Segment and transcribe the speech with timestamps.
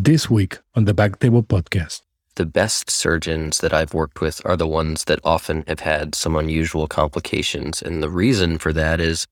[0.00, 2.02] This week on the Back Table Podcast.
[2.36, 6.36] The best surgeons that I've worked with are the ones that often have had some
[6.36, 7.82] unusual complications.
[7.82, 9.26] And the reason for that is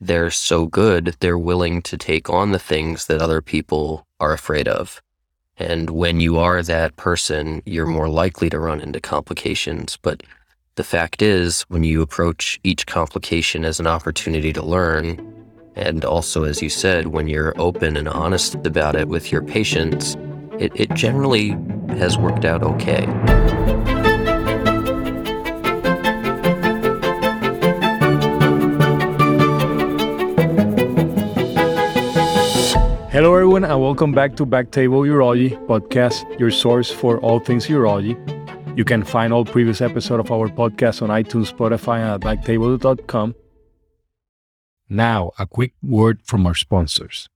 [0.00, 4.68] they're so good, they're willing to take on the things that other people are afraid
[4.68, 5.02] of.
[5.56, 9.98] And when you are that person, you're more likely to run into complications.
[10.02, 10.22] But
[10.76, 15.16] the fact is, when you approach each complication as an opportunity to learn,
[15.74, 20.16] and also, as you said, when you're open and honest about it with your patients,
[20.58, 21.50] it, it generally
[21.88, 23.06] has worked out okay.
[33.10, 38.16] Hello, everyone, and welcome back to Backtable Urology podcast, your source for all things urology.
[38.76, 43.34] You can find all previous episodes of our podcast on iTunes, Spotify, and at backtable.com.
[44.92, 47.30] Now, a quick word from our sponsors.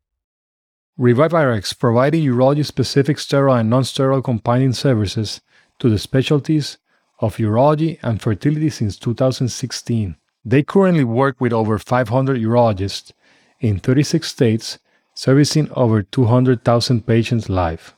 [1.01, 5.41] ReviveRx, providing urology specific sterile and non sterile combining services
[5.79, 6.77] to the specialties
[7.19, 10.17] of urology and fertility since 2016.
[10.45, 13.13] They currently work with over 500 urologists
[13.61, 14.79] in 36 states,
[15.15, 17.95] servicing over 200,000 patients live.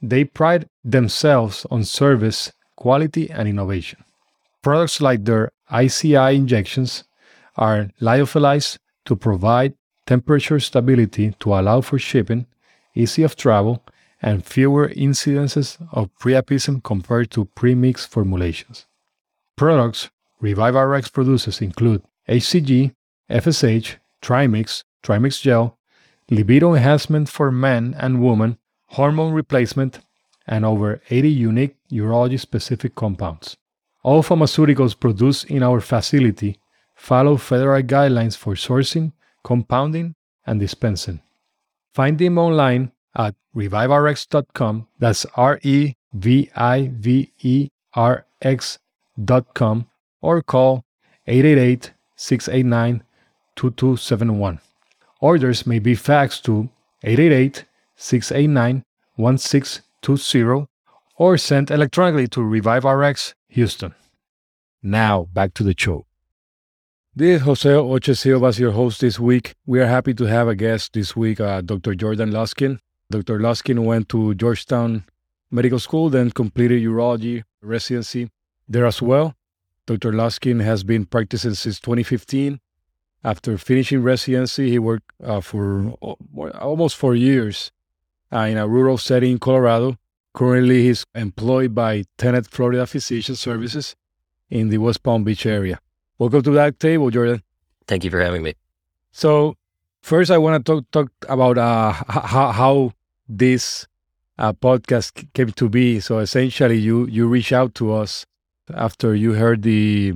[0.00, 4.04] They pride themselves on service, quality, and innovation.
[4.62, 7.02] Products like their ICI injections
[7.56, 9.74] are lyophilized to provide
[10.06, 12.46] temperature stability to allow for shipping,
[12.94, 13.82] easy of travel,
[14.20, 18.86] and fewer incidences of priapism compared to pre-mixed formulations.
[19.56, 20.10] Products
[20.42, 22.94] ReviveRx produces include HCG,
[23.30, 25.78] FSH, Trimix, Trimix Gel,
[26.30, 30.00] libido enhancement for men and women, hormone replacement,
[30.46, 33.56] and over 80 unique urology specific compounds.
[34.02, 36.58] All pharmaceuticals produced in our facility
[37.04, 39.12] follow federal guidelines for sourcing,
[39.44, 40.14] compounding,
[40.46, 41.20] and dispensing.
[41.92, 44.86] Find them online at reviverx.com.
[44.98, 49.86] That's R E V I V E R X.com
[50.22, 50.84] or call
[51.26, 53.02] 888 689
[53.54, 54.60] 2271.
[55.20, 56.70] Orders may be faxed to
[57.02, 57.64] 888
[57.96, 58.82] 689
[59.16, 60.66] 1620
[61.16, 63.94] or sent electronically to ReviveRx Houston.
[64.82, 66.06] Now, back to the show.
[67.16, 69.54] This is Jose Oche Silvas, your host this week.
[69.66, 71.94] We are happy to have a guest this week, uh, Dr.
[71.94, 72.80] Jordan Luskin.
[73.08, 73.38] Dr.
[73.38, 75.04] Luskin went to Georgetown
[75.48, 78.32] Medical School, then completed urology residency
[78.68, 79.36] there as well.
[79.86, 80.10] Dr.
[80.10, 82.58] Luskin has been practicing since 2015.
[83.22, 85.90] After finishing residency, he worked uh, for
[86.60, 87.70] almost four years
[88.32, 89.98] uh, in a rural setting in Colorado.
[90.32, 93.94] Currently, he's employed by Tenet Florida Physician Services
[94.50, 95.78] in the West Palm Beach area.
[96.16, 97.42] Welcome to BackTable, Jordan.
[97.88, 98.54] Thank you for having me.
[99.10, 99.56] So,
[100.00, 102.92] first, I want to talk talk about uh, how, how
[103.28, 103.88] this
[104.38, 105.98] uh, podcast came to be.
[105.98, 108.26] So, essentially, you you reach out to us
[108.72, 110.14] after you heard the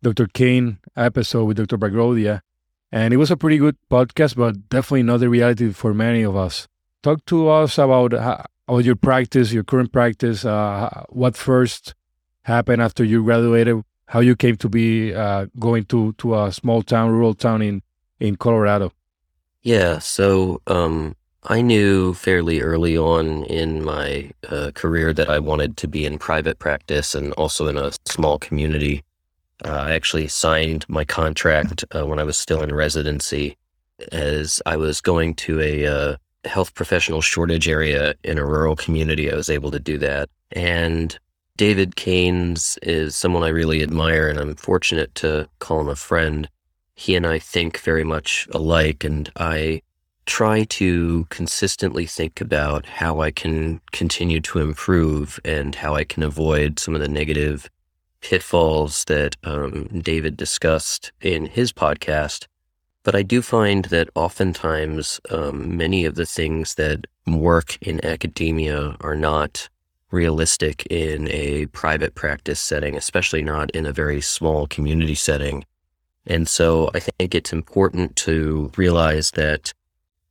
[0.00, 0.28] Dr.
[0.28, 1.76] Kane episode with Dr.
[1.76, 2.42] Bagrodia,
[2.92, 6.36] and it was a pretty good podcast, but definitely not the reality for many of
[6.36, 6.68] us.
[7.02, 10.44] Talk to us about how, about your practice, your current practice.
[10.44, 11.94] Uh, what first
[12.42, 13.82] happened after you graduated?
[14.12, 17.82] How you came to be uh, going to to a small town, rural town in
[18.20, 18.92] in Colorado.
[19.62, 25.78] Yeah, so um, I knew fairly early on in my uh, career that I wanted
[25.78, 29.02] to be in private practice and also in a small community.
[29.64, 33.56] Uh, I actually signed my contract uh, when I was still in residency,
[34.10, 39.32] as I was going to a uh, health professional shortage area in a rural community.
[39.32, 41.18] I was able to do that, and
[41.56, 46.48] David Canes is someone I really admire, and I'm fortunate to call him a friend.
[46.94, 49.82] He and I think very much alike, and I
[50.24, 56.22] try to consistently think about how I can continue to improve and how I can
[56.22, 57.68] avoid some of the negative
[58.20, 62.46] pitfalls that um, David discussed in his podcast.
[63.02, 68.96] But I do find that oftentimes um, many of the things that work in academia
[69.00, 69.68] are not
[70.12, 75.64] realistic in a private practice setting, especially not in a very small community setting.
[76.26, 79.72] And so I think it's important to realize that,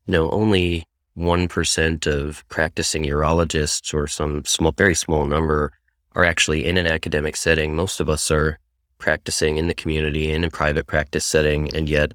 [0.06, 0.86] you know, only
[1.18, 5.74] 1% of practicing urologists or some small, very small number
[6.14, 7.76] are actually in an academic setting.
[7.76, 8.60] Most of us are
[8.98, 12.14] practicing in the community in a private practice setting, and yet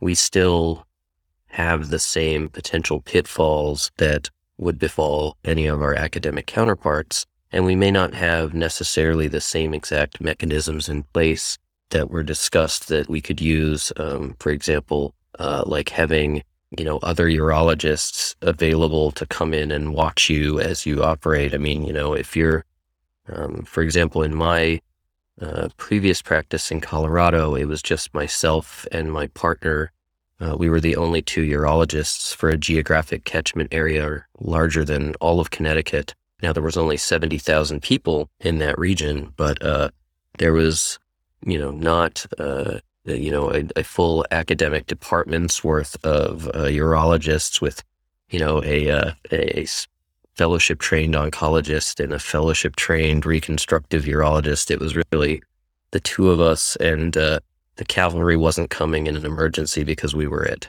[0.00, 0.86] we still
[1.46, 7.24] have the same potential pitfalls that would befall any of our academic counterparts.
[7.50, 11.56] And we may not have necessarily the same exact mechanisms in place
[11.90, 16.42] that were discussed that we could use, um, for example, uh, like having
[16.76, 21.54] you know, other urologists available to come in and watch you as you operate.
[21.54, 22.64] I mean, you know, if you're,
[23.32, 24.80] um, for example, in my
[25.40, 29.92] uh, previous practice in Colorado, it was just myself and my partner.
[30.40, 35.40] Uh, we were the only two urologists for a geographic catchment area larger than all
[35.40, 36.14] of Connecticut.
[36.42, 39.90] Now there was only seventy thousand people in that region, but uh,
[40.38, 40.98] there was,
[41.44, 47.60] you know, not uh, you know a, a, full academic department's worth of uh, urologists
[47.60, 47.82] with,
[48.30, 49.66] you know, a, uh, a
[50.36, 54.70] fellowship trained oncologist and a fellowship trained reconstructive urologist.
[54.70, 55.42] It was really
[55.90, 57.40] the two of us, and uh,
[57.78, 60.68] the cavalry wasn't coming in an emergency because we were it.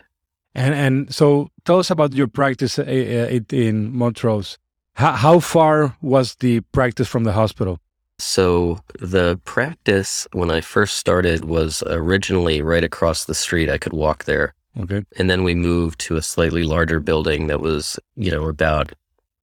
[0.55, 4.57] And and so tell us about your practice in Montrose.
[4.93, 7.79] How, how far was the practice from the hospital?
[8.17, 13.69] So the practice when I first started was originally right across the street.
[13.69, 14.53] I could walk there.
[14.77, 15.03] Okay.
[15.17, 18.91] And then we moved to a slightly larger building that was, you know, about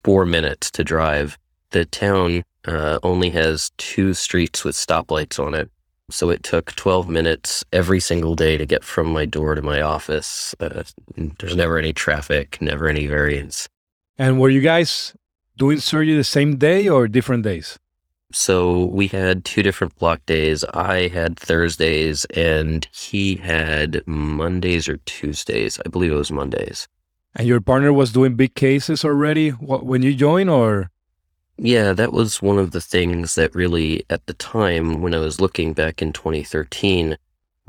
[0.02, 1.38] four minutes to drive.
[1.70, 5.70] The town uh, only has two streets with stoplights on it.
[6.10, 9.80] So it took 12 minutes every single day to get from my door to my
[9.80, 10.54] office.
[10.60, 10.84] Uh,
[11.16, 13.68] there's never any traffic, never any variance.
[14.18, 15.14] And were you guys
[15.56, 17.78] doing surgery the same day or different days?
[18.32, 20.64] So we had two different block days.
[20.74, 25.78] I had Thursdays and he had Mondays or Tuesdays.
[25.86, 26.88] I believe it was Mondays.
[27.36, 30.90] And your partner was doing big cases already when you joined, or?
[31.56, 35.40] Yeah, that was one of the things that really, at the time when I was
[35.40, 37.16] looking back in 2013,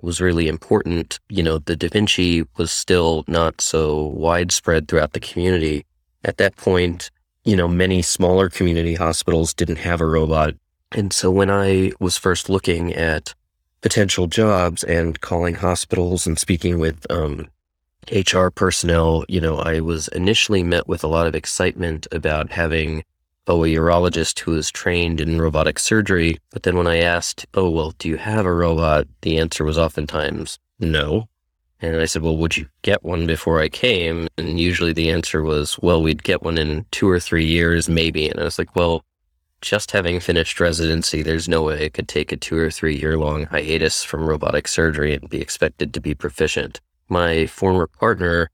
[0.01, 1.19] was really important.
[1.29, 5.85] You know, the Da Vinci was still not so widespread throughout the community.
[6.23, 7.11] At that point,
[7.43, 10.55] you know, many smaller community hospitals didn't have a robot.
[10.91, 13.35] And so when I was first looking at
[13.81, 17.47] potential jobs and calling hospitals and speaking with um,
[18.11, 23.03] HR personnel, you know, I was initially met with a lot of excitement about having
[23.47, 26.37] oh, a urologist who is trained in robotic surgery.
[26.51, 29.07] But then when I asked, oh, well, do you have a robot?
[29.21, 31.27] The answer was oftentimes no.
[31.81, 34.27] And I said, well, would you get one before I came?
[34.37, 38.29] And usually the answer was, well, we'd get one in two or three years, maybe.
[38.29, 39.03] And I was like, well,
[39.61, 43.17] just having finished residency, there's no way I could take a two or three year
[43.17, 48.49] long hiatus from robotic surgery and be expected to be proficient my former partner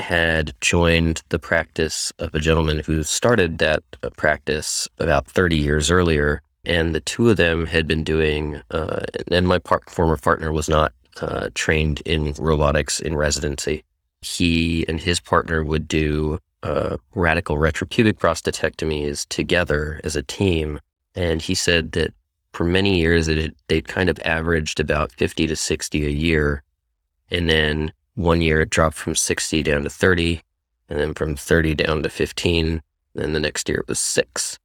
[0.00, 5.90] had joined the practice of a gentleman who started that uh, practice about 30 years
[5.90, 6.42] earlier.
[6.64, 9.00] And the two of them had been doing, uh,
[9.30, 13.84] and my par- former partner was not uh, trained in robotics in residency.
[14.20, 20.80] He and his partner would do uh, radical retropubic prostatectomies together as a team.
[21.14, 22.12] And he said that
[22.52, 26.62] for many years, it they'd kind of averaged about 50 to 60 a year
[27.30, 30.42] and then one year it dropped from 60 down to 30,
[30.88, 32.82] and then from 30 down to 15.
[33.14, 34.58] Then the next year it was six.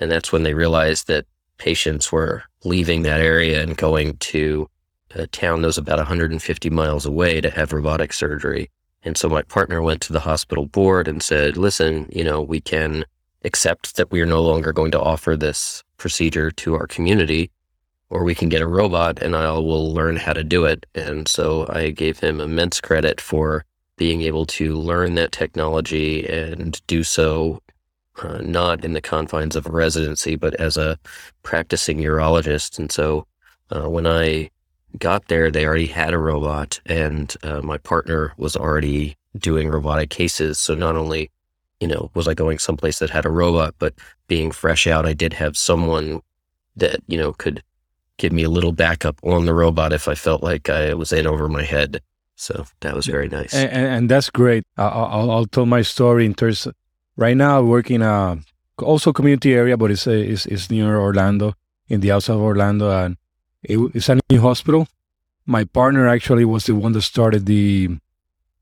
[0.00, 1.26] And that's when they realized that
[1.58, 4.68] patients were leaving that area and going to
[5.14, 8.70] a town that was about 150 miles away to have robotic surgery.
[9.04, 12.60] And so my partner went to the hospital board and said, listen, you know, we
[12.60, 13.04] can
[13.44, 17.50] accept that we are no longer going to offer this procedure to our community
[18.12, 20.84] or we can get a robot and I will learn how to do it.
[20.94, 23.64] And so I gave him immense credit for
[23.96, 27.62] being able to learn that technology and do so
[28.22, 30.98] uh, not in the confines of a residency, but as a
[31.42, 32.78] practicing urologist.
[32.78, 33.26] And so
[33.70, 34.50] uh, when I
[34.98, 40.10] got there, they already had a robot, and uh, my partner was already doing robotic
[40.10, 40.58] cases.
[40.58, 41.30] So not only,
[41.80, 43.94] you know, was I going someplace that had a robot, but
[44.28, 46.20] being fresh out, I did have someone
[46.76, 47.62] that, you know, could
[48.22, 51.26] give me a little backup on the robot if I felt like I was in
[51.26, 52.00] over my head.
[52.36, 53.52] So that was very nice.
[53.52, 54.62] And, and that's great.
[54.76, 56.66] I'll, I'll, tell my story in terms.
[56.66, 56.74] Of,
[57.16, 58.38] right now, I work in a
[58.80, 61.54] also community area, but it's, it's, it's near Orlando,
[61.88, 63.16] in the outside of Orlando, and
[63.64, 64.86] it, it's a new hospital.
[65.44, 67.98] My partner actually was the one that started the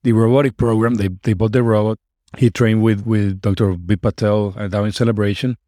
[0.02, 0.94] the robotic program.
[0.94, 1.98] They they bought the robot.
[2.38, 3.74] He trained with with Dr.
[3.74, 3.96] B.
[3.96, 5.58] Patel uh, at Darwin Celebration,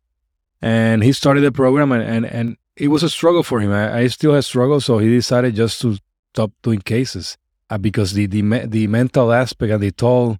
[0.62, 1.92] and he started the program.
[1.92, 3.70] And, and and it was a struggle for him.
[3.70, 5.96] I, I still had struggles, so he decided just to
[6.32, 7.38] stop doing cases
[7.70, 10.38] uh, because the the the mental aspect and the toll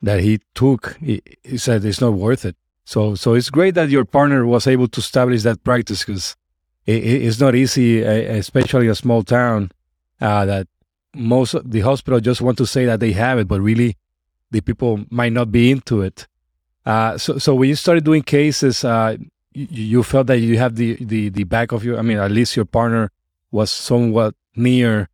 [0.00, 2.56] that he took, he, he, said it's not worth it.
[2.86, 6.36] So so it's great that your partner was able to establish that practice because
[6.86, 9.70] it, it's not easy, especially in a small town,
[10.22, 10.66] uh, that
[11.14, 13.98] most the hospital just want to say that they have it, but really
[14.50, 16.28] the people might not be into it.
[16.86, 19.18] Uh, so so when you started doing cases, uh,
[19.54, 22.56] you felt that you have the, the, the back of your, I mean, at least
[22.56, 23.10] your partner
[23.50, 25.08] was somewhat near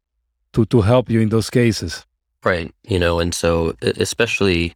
[0.54, 2.06] to, to help you in those cases.
[2.42, 2.74] Right.
[2.84, 4.74] You know, and so especially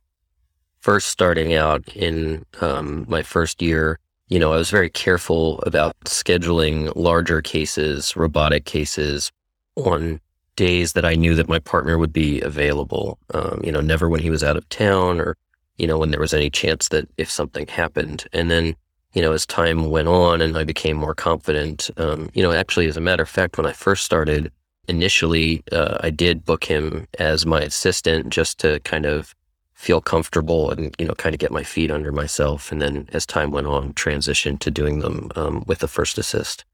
[0.81, 5.99] first starting out in um, my first year, you know, I was very careful about
[6.01, 9.33] scheduling larger cases, robotic cases
[9.77, 10.21] on
[10.57, 13.19] days that I knew that my partner would be available.
[13.33, 15.37] Um, you know, never when he was out of town or,
[15.79, 18.27] you know, when there was any chance that if something happened.
[18.33, 18.77] And then,
[19.15, 22.87] you know, as time went on and I became more confident, um, you know, actually,
[22.87, 24.53] as a matter of fact, when I first started,
[24.89, 29.35] initially, uh, I did book him as my assistant just to kind of
[29.75, 33.27] feel comfortable and you know kind of get my feet under myself and then as
[33.27, 36.65] time went on transition to doing them um, with the first assist.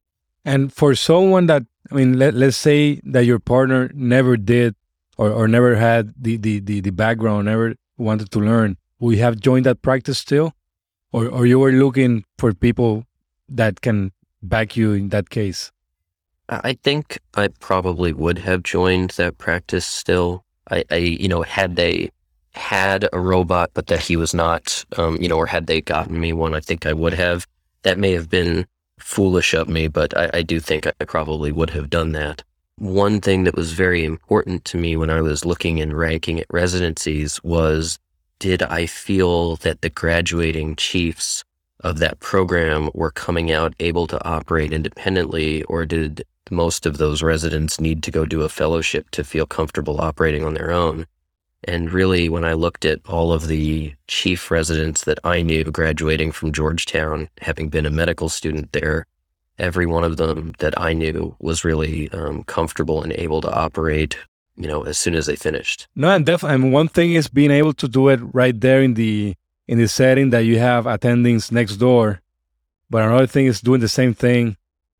[0.44, 4.74] And for someone that i mean let, let's say that your partner never did
[5.16, 9.22] or, or never had the, the, the, the background never wanted to learn will you
[9.22, 10.52] have joined that practice still
[11.12, 13.04] or, or you were looking for people
[13.48, 14.12] that can
[14.42, 15.70] back you in that case
[16.48, 21.76] i think i probably would have joined that practice still I, I you know had
[21.76, 22.10] they
[22.52, 26.18] had a robot, but that he was not, um, you know, or had they gotten
[26.20, 27.46] me one, I think I would have.
[27.82, 28.66] That may have been
[28.98, 32.42] foolish of me, but I, I do think I probably would have done that.
[32.76, 36.46] One thing that was very important to me when I was looking and ranking at
[36.50, 37.98] residencies was
[38.40, 41.44] did I feel that the graduating chiefs
[41.84, 47.22] of that program were coming out able to operate independently, or did most of those
[47.22, 51.06] residents need to go do a fellowship to feel comfortable operating on their own?
[51.64, 56.32] And really, when I looked at all of the chief residents that I knew graduating
[56.32, 59.06] from Georgetown, having been a medical student there,
[59.58, 64.16] every one of them that I knew was really um, comfortable and able to operate,
[64.56, 65.88] you know, as soon as they finished.
[65.94, 66.54] No, and definitely.
[66.54, 69.34] I mean, one thing is being able to do it right there in the
[69.68, 72.20] in the setting that you have attendings next door,
[72.88, 74.56] but another thing is doing the same thing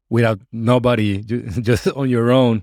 [0.09, 2.63] without nobody, just on your own,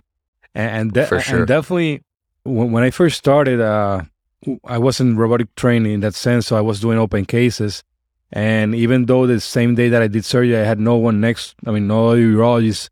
[0.56, 1.40] and and, de- sure.
[1.40, 2.04] and definitely
[2.48, 4.04] when I first started, uh,
[4.66, 7.84] I wasn't robotic training in that sense, so I was doing open cases.
[8.32, 11.56] And even though the same day that I did surgery, I had no one next,
[11.66, 12.90] I mean, no urologist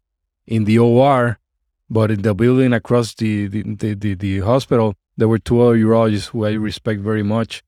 [0.48, 1.40] in the OR,
[1.90, 5.78] but in the building across the, the, the, the, the hospital, there were two other
[5.78, 7.64] urologists who I respect very much,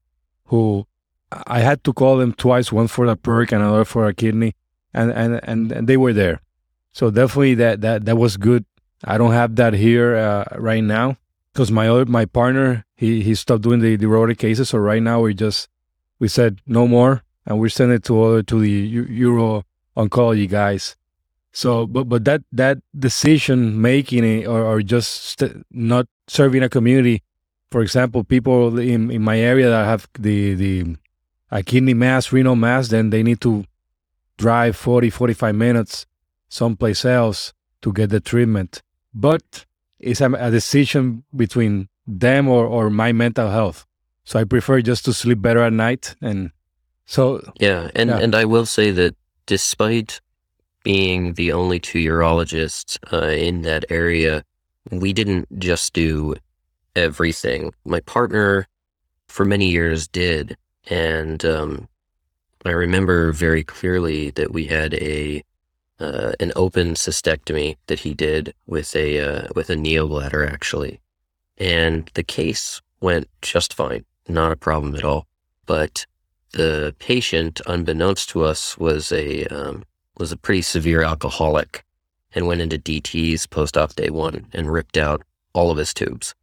[0.46, 0.86] who
[1.32, 4.56] I had to call them twice, one for a perk and another for a kidney,
[4.94, 6.42] and, and, and, and they were there.
[6.92, 8.66] So definitely that, that, that was good.
[9.04, 11.18] I don't have that here uh, right now
[11.58, 14.70] because my other my partner he he stopped doing the, the robotic cases.
[14.70, 15.70] So right now we just
[16.20, 19.64] we said no more, and we're sending it to other to the uro
[19.96, 20.96] oncology guys.
[21.52, 26.70] So, but but that that decision making eh, or, or just st- not serving a
[26.70, 27.24] community,
[27.72, 30.98] for example, people in, in my area that have the the
[31.52, 33.66] a kidney mass, renal mass, then they need to
[34.38, 36.06] drive 40, 45 minutes
[36.50, 38.82] someplace else to get the treatment.
[39.14, 39.66] But
[40.00, 43.86] it's a, a decision between them or, or my mental health.
[44.24, 46.16] So I prefer just to sleep better at night.
[46.22, 46.52] And
[47.06, 47.42] so.
[47.60, 47.90] Yeah.
[47.96, 48.20] And, yeah.
[48.20, 50.22] and I will say that despite
[50.88, 54.42] being the only two urologists uh, in that area,
[54.90, 56.34] we didn't just do
[56.96, 57.74] everything.
[57.84, 58.70] My partner,
[59.28, 60.56] for many years, did.
[60.90, 61.90] And um,
[62.64, 65.44] I remember very clearly that we had a
[66.00, 71.02] uh, an open cystectomy that he did with a uh, with a neobladder actually,
[71.58, 75.28] and the case went just fine, not a problem at all.
[75.66, 76.06] But
[76.54, 79.84] the patient, unbeknownst to us, was a um,
[80.18, 81.84] was a pretty severe alcoholic,
[82.34, 86.36] and went into DTS post op day one and ripped out all of his tubes.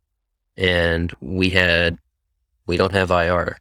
[0.57, 1.99] And we had
[2.67, 3.59] we don't have IR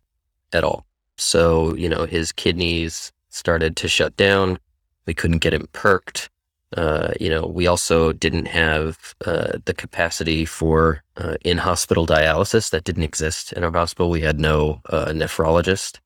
[0.52, 0.86] at all,
[1.18, 4.60] so you know his kidneys started to shut down
[5.06, 6.30] we couldn't get him perked.
[6.76, 12.72] Uh, you know, we also didn't have uh, the capacity for uh, in hospital dialysis
[12.72, 14.10] that didn't exist in our hospital.
[14.10, 16.00] We had no uh, nephrologist.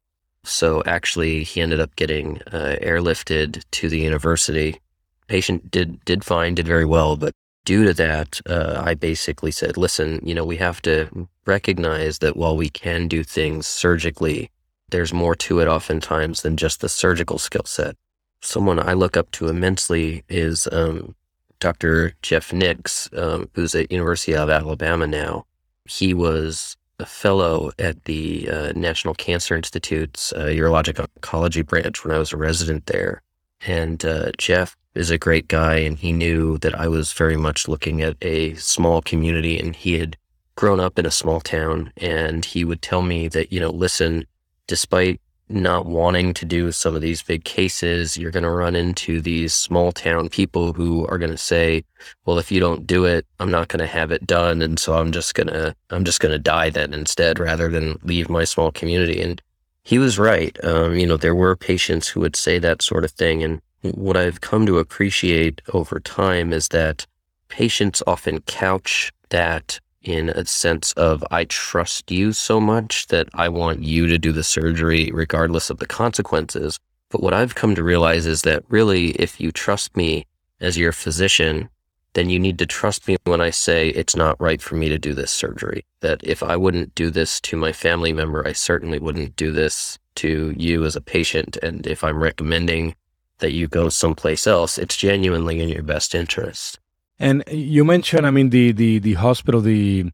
[0.47, 4.79] So actually, he ended up getting uh, airlifted to the university.
[5.27, 7.33] Patient did did fine, did very well, but
[7.65, 12.37] due to that, uh, I basically said, "Listen, you know, we have to recognize that
[12.37, 14.49] while we can do things surgically,
[14.89, 17.95] there's more to it oftentimes than just the surgical skill set
[18.41, 21.15] someone I look up to immensely is um,
[21.59, 22.13] Dr.
[22.21, 25.45] Jeff Nix, um, who's at University of Alabama now.
[25.85, 32.13] He was a fellow at the uh, National Cancer Institute's uh, urologic oncology branch when
[32.13, 33.21] I was a resident there.
[33.65, 37.67] And uh, Jeff is a great guy, and he knew that I was very much
[37.67, 40.17] looking at a small community, and he had
[40.55, 41.91] grown up in a small town.
[41.97, 44.25] And he would tell me that, you know, listen,
[44.65, 49.21] despite not wanting to do some of these big cases, you're going to run into
[49.21, 51.83] these small town people who are going to say,
[52.25, 54.61] well, if you don't do it, I'm not going to have it done.
[54.61, 57.97] And so I'm just going to, I'm just going to die then instead rather than
[58.03, 59.21] leave my small community.
[59.21, 59.41] And
[59.83, 60.57] he was right.
[60.65, 63.41] Um, you know, there were patients who would say that sort of thing.
[63.41, 67.05] And what I've come to appreciate over time is that
[67.47, 73.49] patients often couch that in a sense of I trust you so much that I
[73.49, 76.79] want you to do the surgery regardless of the consequences.
[77.09, 80.25] But what I've come to realize is that really, if you trust me
[80.61, 81.69] as your physician,
[82.13, 84.97] then you need to trust me when I say it's not right for me to
[84.97, 85.85] do this surgery.
[85.99, 89.99] That if I wouldn't do this to my family member, I certainly wouldn't do this
[90.15, 91.57] to you as a patient.
[91.57, 92.95] And if I'm recommending
[93.39, 96.79] that you go someplace else, it's genuinely in your best interest.
[97.19, 100.11] And you mentioned, I mean, the the the hospital, the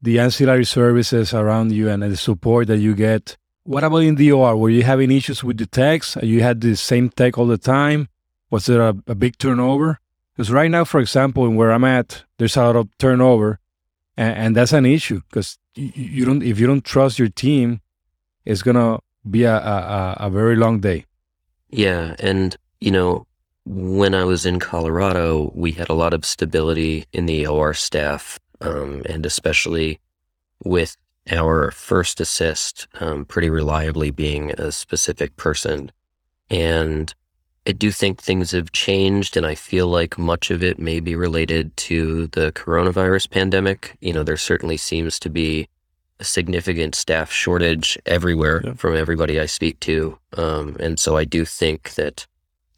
[0.00, 3.36] the ancillary services around you, and the support that you get.
[3.64, 4.56] What about in the OR?
[4.56, 6.16] Were you having issues with the techs?
[6.16, 8.08] Uh, you had the same tech all the time.
[8.50, 10.00] Was there a, a big turnover?
[10.32, 13.58] Because right now, for example, in where I'm at, there's a lot of turnover,
[14.16, 17.82] and, and that's an issue because you, you, don't if you don't trust your team,
[18.46, 21.04] it's gonna be a, a, a very long day.
[21.68, 23.26] Yeah, and you know,
[23.68, 28.40] when I was in Colorado, we had a lot of stability in the OR staff,
[28.62, 30.00] um, and especially
[30.64, 30.96] with
[31.30, 35.92] our first assist um, pretty reliably being a specific person.
[36.48, 37.14] And
[37.66, 41.14] I do think things have changed, and I feel like much of it may be
[41.14, 43.98] related to the coronavirus pandemic.
[44.00, 45.68] You know, there certainly seems to be
[46.18, 48.72] a significant staff shortage everywhere yeah.
[48.72, 50.18] from everybody I speak to.
[50.32, 52.26] Um, and so I do think that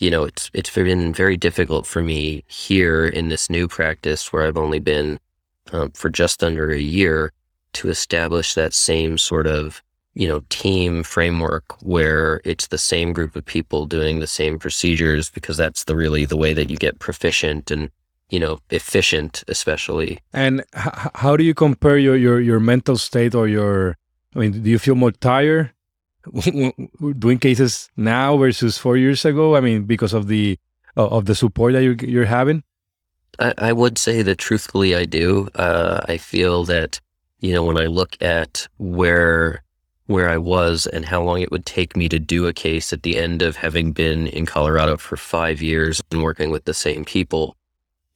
[0.00, 4.47] you know, it's it's been very difficult for me here in this new practice where
[4.47, 5.21] I've only been
[5.73, 7.33] um, for just under a year
[7.75, 9.83] to establish that same sort of
[10.14, 15.30] you know team framework where it's the same group of people doing the same procedures
[15.30, 17.90] because that's the really the way that you get proficient and
[18.30, 20.19] you know efficient especially.
[20.33, 20.64] And
[21.14, 23.97] how do you compare your, your your mental state or your
[24.35, 25.73] i mean do you feel more tired
[27.19, 29.57] doing cases now versus four years ago?
[29.57, 30.59] I mean, because of the
[30.97, 32.62] of the support that you're you're having.
[33.38, 35.49] I, I would say that truthfully, I do.
[35.55, 37.01] Uh, I feel that
[37.40, 39.62] you know when I look at where
[40.11, 43.05] where I was and how long it would take me to do a case at
[43.05, 47.05] the end of having been in Colorado for five years and working with the same
[47.05, 47.57] people,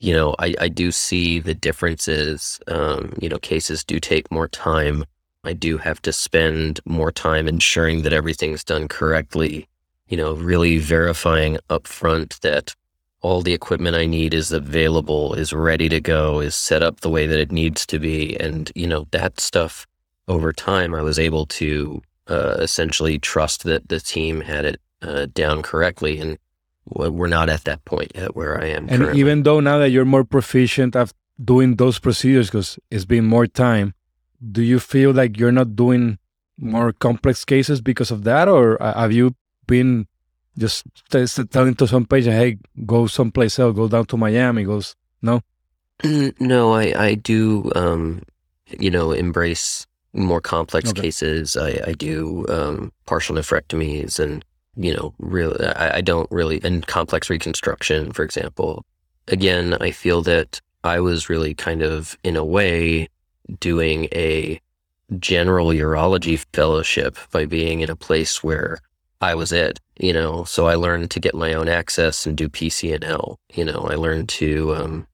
[0.01, 2.59] you know, I, I do see the differences.
[2.67, 5.05] Um, you know, cases do take more time.
[5.45, 9.69] I do have to spend more time ensuring that everything's done correctly,
[10.09, 12.75] you know, really verifying upfront that
[13.21, 17.11] all the equipment I need is available, is ready to go, is set up the
[17.11, 18.37] way that it needs to be.
[18.39, 19.87] And, you know, that stuff
[20.29, 25.27] over time, I was able to uh, essentially trust that the team had it uh,
[25.33, 26.19] down correctly.
[26.19, 26.39] And
[26.87, 28.89] we're not at that point yet where I am.
[28.91, 29.21] And currently.
[29.21, 33.47] even though now that you're more proficient at doing those procedures, because it's been more
[33.47, 33.95] time,
[34.53, 36.19] do you feel like you're not doing
[36.59, 39.35] more complex cases because of that, or have you
[39.67, 40.07] been
[40.59, 40.85] just
[41.51, 44.65] telling to some patient, "Hey, go someplace else, go down to Miami"?
[44.65, 45.41] Goes no.
[46.41, 48.23] No, I I do um,
[48.79, 51.03] you know embrace more complex okay.
[51.03, 51.57] cases.
[51.57, 54.45] I I do um, partial nephrectomies and
[54.77, 58.85] you know really I, I don't really and complex reconstruction, for example.
[59.29, 63.09] Again, I feel that I was really kind of in a way
[63.61, 64.61] doing a
[65.19, 68.79] general urology fellowship by being in a place where
[69.21, 70.45] I was it, you know.
[70.45, 73.37] So I learned to get my own access and do PCNL.
[73.53, 75.07] You know, I learned to, um,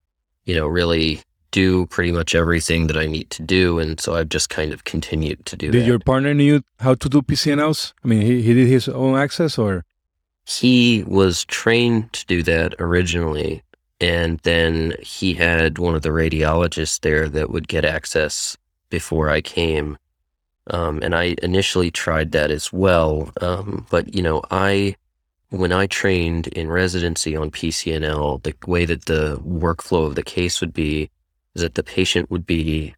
[0.45, 4.29] you know, really do pretty much everything that I need to do, and so I've
[4.29, 5.71] just kind of continued to do.
[5.71, 5.87] Did that.
[5.87, 7.93] your partner knew how to do PCNLs?
[8.03, 9.83] I mean, he he did his own access, or
[10.45, 13.63] he was trained to do that originally,
[14.01, 18.57] and then he had one of the radiologists there that would get access
[18.89, 19.95] before I came.
[20.71, 23.31] Um, and I initially tried that as well.
[23.41, 24.95] Um, but, you know, I,
[25.49, 30.61] when I trained in residency on PCNL, the way that the workflow of the case
[30.61, 31.11] would be
[31.53, 32.95] is that the patient would be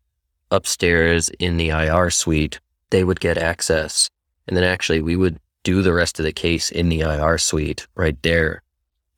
[0.51, 2.61] upstairs in the IR suite.
[2.91, 4.09] They would get access.
[4.47, 7.87] And then actually we would do the rest of the case in the IR suite
[7.95, 8.61] right there.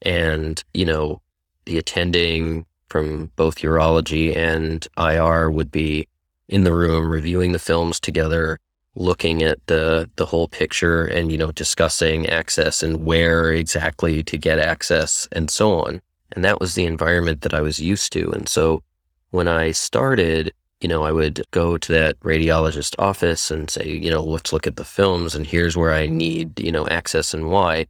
[0.02, 1.22] And, you know,
[1.66, 6.08] the attending from both urology and IR would be
[6.48, 8.60] in the room reviewing the films together,
[8.96, 14.38] looking at the the whole picture and you know discussing access and where exactly to
[14.38, 16.02] get access and so on.
[16.32, 18.32] And that was the environment that I was used to.
[18.32, 18.84] And so
[19.32, 24.10] when I started, you know, I would go to that radiologist office and say, you
[24.10, 27.50] know, let's look at the films and here's where I need, you know, access and
[27.50, 27.88] why.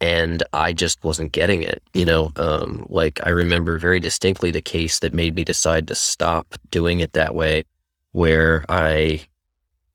[0.00, 2.32] And I just wasn't getting it, you know.
[2.36, 7.00] Um, like I remember very distinctly the case that made me decide to stop doing
[7.00, 7.64] it that way,
[8.12, 9.26] where I,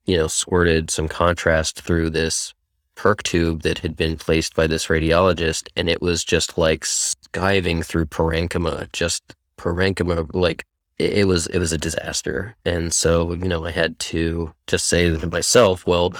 [0.04, 2.54] you know, squirted some contrast through this
[2.94, 7.84] perk tube that had been placed by this radiologist, and it was just like skiving
[7.84, 10.64] through parenchyma, just parenchyma, like
[10.98, 12.56] it was it was a disaster.
[12.64, 16.14] And so, you know, I had to just say to myself, well,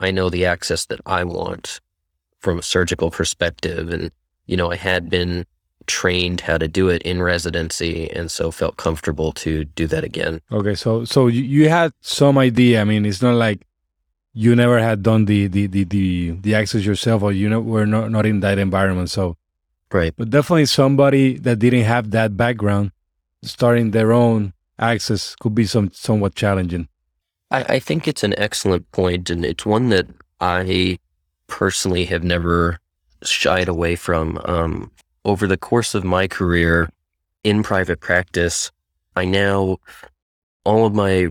[0.00, 1.80] I know the access that I want
[2.42, 3.88] from a surgical perspective.
[3.88, 4.10] And,
[4.46, 5.46] you know, I had been
[5.86, 10.40] trained how to do it in residency and so felt comfortable to do that again.
[10.52, 10.74] Okay.
[10.74, 12.80] So so you had some idea.
[12.80, 13.66] I mean, it's not like
[14.32, 17.86] you never had done the the the the, the access yourself or you know were
[17.86, 19.10] not, not in that environment.
[19.10, 19.36] So
[19.92, 20.14] Right.
[20.16, 22.92] But definitely somebody that didn't have that background
[23.42, 26.88] starting their own access could be some somewhat challenging.
[27.50, 30.06] I, I think it's an excellent point, and it's one that
[30.40, 30.98] I
[31.52, 32.78] personally have never
[33.22, 34.40] shied away from.
[34.46, 34.90] Um,
[35.26, 36.88] over the course of my career
[37.44, 38.70] in private practice,
[39.16, 39.76] I now
[40.64, 41.28] all of my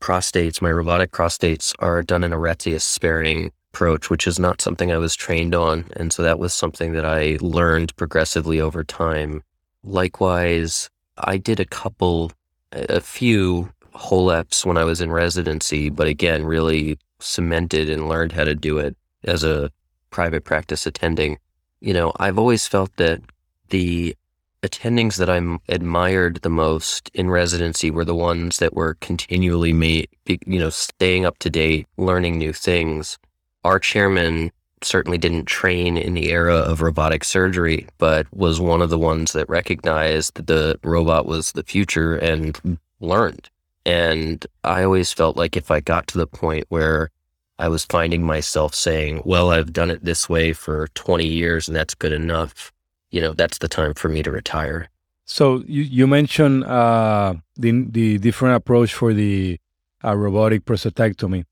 [0.00, 4.92] prostates, my robotic prostates, are done in a Retzius sparing approach, which is not something
[4.92, 5.86] I was trained on.
[5.96, 9.42] And so that was something that I learned progressively over time.
[9.82, 12.32] Likewise, I did a couple,
[12.72, 18.44] a few HoLEPs when I was in residency, but again, really cemented and learned how
[18.44, 18.94] to do it
[19.28, 19.70] as a
[20.10, 21.38] private practice attending.
[21.80, 23.20] You know, I've always felt that
[23.68, 24.16] the
[24.62, 25.40] attendings that I
[25.72, 31.24] admired the most in residency were the ones that were continually me, you know, staying
[31.24, 33.18] up to date, learning new things.
[33.64, 34.50] Our chairman
[34.82, 39.32] certainly didn't train in the era of robotic surgery, but was one of the ones
[39.32, 43.50] that recognized that the robot was the future and learned.
[43.84, 47.10] And I always felt like if I got to the point where
[47.58, 51.76] I was finding myself saying, well, I've done it this way for 20 years and
[51.76, 52.72] that's good enough,
[53.10, 54.88] you know, that's the time for me to retire.
[55.24, 59.58] So you, you mentioned uh, the, the different approach for the
[60.04, 61.44] uh, robotic prostatectomy.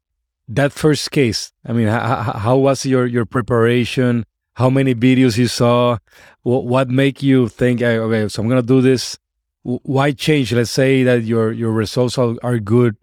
[0.49, 4.25] That first case i mean how, was your your preparation?
[4.55, 5.99] How many videos you saw?
[6.43, 9.19] What, what make you think okay so i'm gonna do this.
[9.65, 10.53] Why change?
[10.53, 12.97] Let's say that your your results are good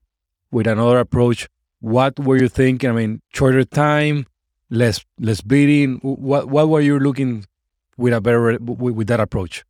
[0.51, 1.49] with another approach
[1.83, 4.25] what were you thinking i mean shorter time
[4.69, 5.99] less less beating.
[6.01, 7.45] what what were you looking
[7.97, 9.63] with a better with, with that approach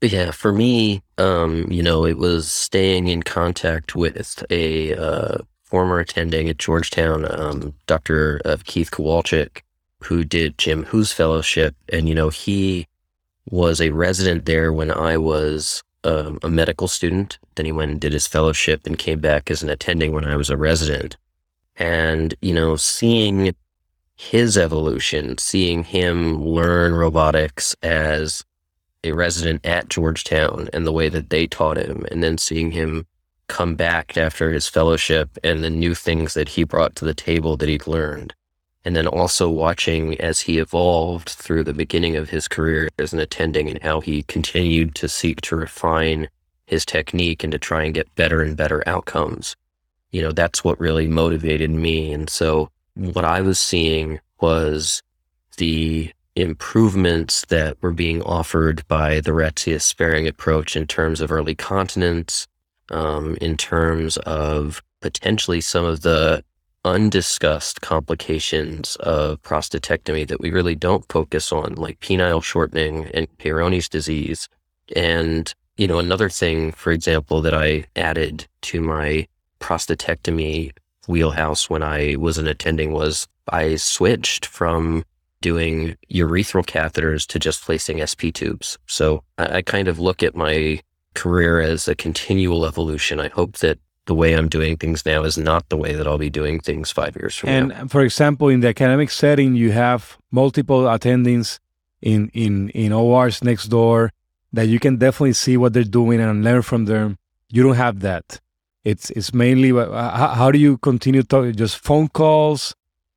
[0.00, 5.98] yeah for me um you know it was staying in contact with a uh former
[5.98, 8.40] attending at Georgetown, um, Dr.
[8.44, 9.62] Uh, Keith Kowalczyk,
[10.04, 11.74] who did Jim Hu's fellowship.
[11.92, 12.86] And, you know, he
[13.50, 17.38] was a resident there when I was um, a medical student.
[17.56, 20.36] Then he went and did his fellowship and came back as an attending when I
[20.36, 21.16] was a resident.
[21.76, 23.54] And, you know, seeing
[24.16, 28.44] his evolution, seeing him learn robotics as
[29.04, 33.06] a resident at Georgetown and the way that they taught him, and then seeing him
[33.48, 37.56] come back after his fellowship and the new things that he brought to the table
[37.56, 38.34] that he'd learned.
[38.84, 43.20] And then also watching as he evolved through the beginning of his career as an
[43.20, 46.28] attending and how he continued to seek to refine
[46.66, 49.56] his technique and to try and get better and better outcomes.
[50.10, 52.12] You know, that's what really motivated me.
[52.12, 55.02] And so what I was seeing was
[55.56, 61.54] the improvements that were being offered by the Retzius sparing approach in terms of early
[61.54, 62.46] continence,
[62.90, 66.44] um, in terms of potentially some of the
[66.84, 73.88] undiscussed complications of prostatectomy that we really don't focus on, like penile shortening and Peyronie's
[73.88, 74.48] disease.
[74.94, 79.26] And, you know, another thing, for example, that I added to my
[79.60, 80.72] prostatectomy
[81.06, 85.04] wheelhouse when I was an attending was I switched from
[85.40, 88.78] doing urethral catheters to just placing SP tubes.
[88.86, 90.80] So I, I kind of look at my
[91.14, 93.20] career as a continual evolution.
[93.20, 96.18] I hope that the way I'm doing things now is not the way that I'll
[96.18, 97.80] be doing things five years from and now.
[97.80, 101.58] And for example, in the academic setting, you have multiple attendings
[102.00, 104.12] in, in, in ORs next door
[104.52, 107.18] that you can definitely see what they're doing and learn from them.
[107.50, 108.40] You don't have that.
[108.86, 111.56] It's it's mainly uh, how, how do you continue talking?
[111.56, 112.72] Just phone calls,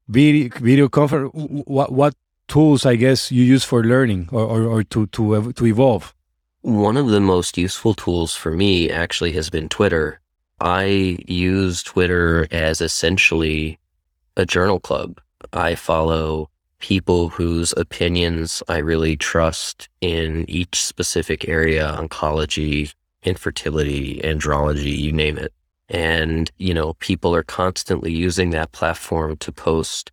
[0.08, 1.30] video video conference.
[1.68, 2.16] What what
[2.48, 6.16] tools I guess you use for learning or, or, or to to to evolve?
[6.62, 10.20] One of the most useful tools for me actually has been Twitter.
[10.60, 13.78] I use Twitter as essentially
[14.38, 15.22] a journal club.
[15.54, 24.98] I follow people whose opinions I really trust in each specific area oncology, infertility, andrology,
[24.98, 25.54] you name it.
[25.90, 30.12] And, you know, people are constantly using that platform to post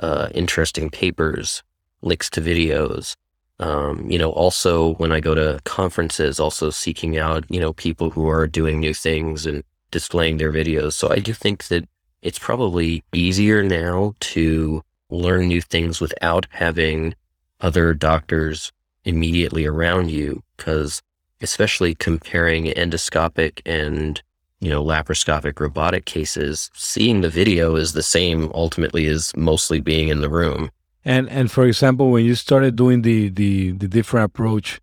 [0.00, 1.62] uh, interesting papers,
[2.02, 3.14] links to videos.
[3.60, 8.10] Um, you know, also when I go to conferences, also seeking out, you know, people
[8.10, 10.92] who are doing new things and displaying their videos.
[10.92, 11.88] So I do think that
[12.22, 17.14] it's probably easier now to learn new things without having
[17.60, 18.72] other doctors
[19.04, 20.42] immediately around you.
[20.56, 21.02] Cause
[21.40, 24.22] especially comparing endoscopic and
[24.60, 30.08] you know, laparoscopic robotic cases, seeing the video is the same ultimately as mostly being
[30.08, 30.70] in the room.
[31.04, 34.80] And and for example, when you started doing the the the different approach,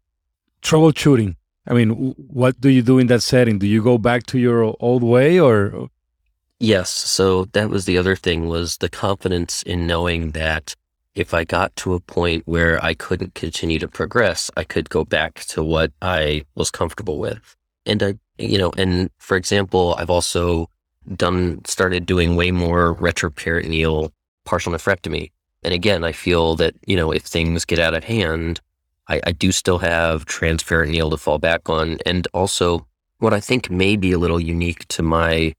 [0.61, 1.35] troubleshooting.
[1.67, 3.59] I mean, what do you do in that setting?
[3.59, 5.89] Do you go back to your old way or?
[6.59, 6.89] Yes.
[6.89, 10.75] So that was the other thing was the confidence in knowing that
[11.15, 15.05] if I got to a point where I couldn't continue to progress, I could go
[15.05, 17.55] back to what I was comfortable with.
[17.85, 20.69] And I you know, and for example, I've also
[21.15, 24.11] done, started doing way more retroperitoneal
[24.45, 25.31] partial nephrectomy.
[25.63, 28.61] And again, I feel that, you know, if things get out of hand,
[29.07, 31.97] I, I do still have transperitoneal to fall back on.
[32.05, 32.85] And also,
[33.19, 35.53] what I think may be a little unique to my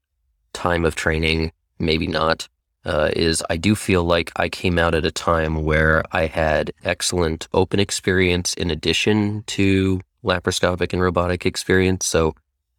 [0.53, 2.47] time of training, maybe not,
[2.85, 6.71] uh, is I do feel like I came out at a time where I had
[6.83, 12.05] excellent open experience in addition to laparoscopic and robotic experience.
[12.05, 12.33] So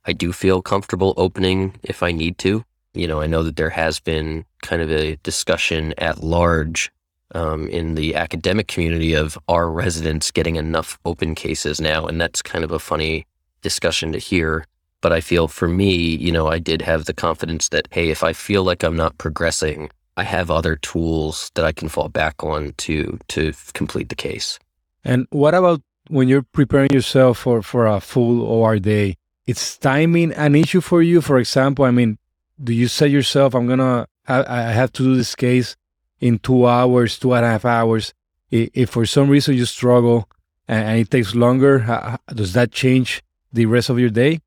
[0.08, 2.64] I do feel comfortable opening if I need to.
[2.94, 6.90] You know, I know that there has been kind of a discussion at large
[7.34, 12.06] um, in the academic community of our residents getting enough open cases now.
[12.06, 13.26] And that's kind of a funny
[13.60, 14.64] discussion to hear.
[15.02, 18.24] But I feel for me, you know, I did have the confidence that, hey, if
[18.24, 22.42] I feel like I'm not progressing, I have other tools that I can fall back
[22.42, 24.58] on to to complete the case.
[25.04, 29.17] And what about when you're preparing yourself for for a full OR day?
[29.48, 31.22] Is timing an issue for you?
[31.22, 32.18] For example, I mean,
[32.62, 35.74] do you say yourself, I'm gonna, I, I have to do this case
[36.20, 38.12] in two hours, two and a half hours?
[38.50, 40.28] If for some reason you struggle
[40.68, 44.40] and it takes longer, does that change the rest of your day?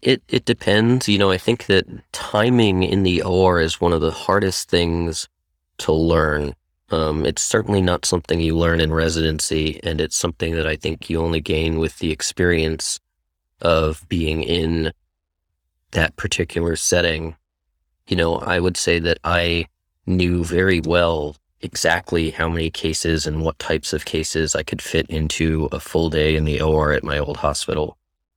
[0.00, 1.08] It it depends.
[1.08, 5.28] You know, I think that timing in the OR is one of the hardest things
[5.78, 6.54] to learn.
[6.90, 11.10] Um, it's certainly not something you learn in residency, and it's something that I think
[11.10, 13.00] you only gain with the experience
[13.64, 14.92] of being in
[15.90, 17.34] that particular setting,
[18.06, 19.66] you know, I would say that I
[20.06, 25.08] knew very well exactly how many cases and what types of cases I could fit
[25.08, 27.96] into a full day in the OR at my old hospital.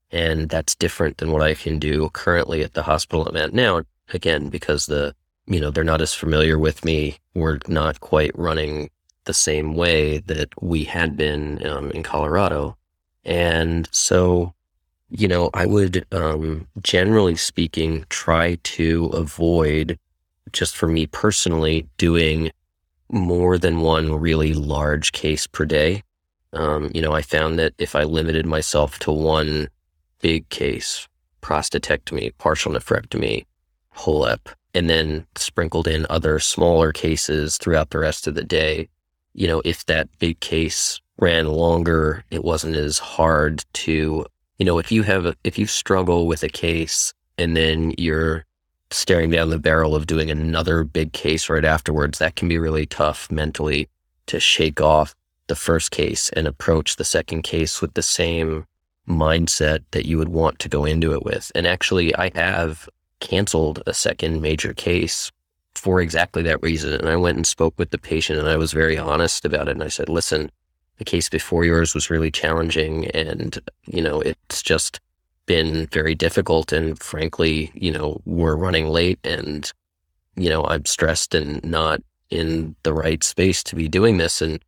[0.10, 3.84] And that's different than what I can do currently at the hospital I'm at now.
[4.14, 5.14] Again, because the,
[5.48, 7.18] you know, they're not as familiar with me.
[7.34, 8.90] We're not quite running
[9.26, 12.78] the same way that we had been um, in Colorado.
[13.26, 14.54] And so
[15.10, 19.98] you know, I would, um, generally speaking, try to avoid,
[20.52, 22.52] just for me personally, doing
[23.10, 26.04] more than one really large case per day.
[26.54, 29.70] Um, you know, I found that if I limited myself to one
[30.22, 31.08] big case,
[31.42, 33.46] prostatectomy, partial nephrectomy,
[33.96, 38.90] HoLEP, and then sprinkled in other smaller cases throughout the rest of the day,
[39.34, 44.26] you know, if that big case ran longer, it wasn't as hard to
[44.58, 48.46] you know, if you have, a, if you struggle with a case and then you're
[48.90, 52.86] staring down the barrel of doing another big case right afterwards, that can be really
[52.86, 53.90] tough mentally
[54.28, 55.16] to shake off
[55.48, 58.66] the first case and approach the second case with the same
[59.08, 61.52] mindset that you would want to go into it with.
[61.56, 62.90] And actually, I have
[63.20, 65.32] canceled a second major case
[65.76, 66.94] for exactly that reason.
[66.94, 69.72] And I went and spoke with the patient and I was very honest about it.
[69.72, 70.52] And I said, listen,
[70.98, 75.00] the case before yours was really challenging and you know it's just
[75.46, 79.72] been very difficult and frankly you know we're running late and
[80.36, 84.42] you know i'm stressed and not in the right space to be doing this.
[84.42, 84.60] And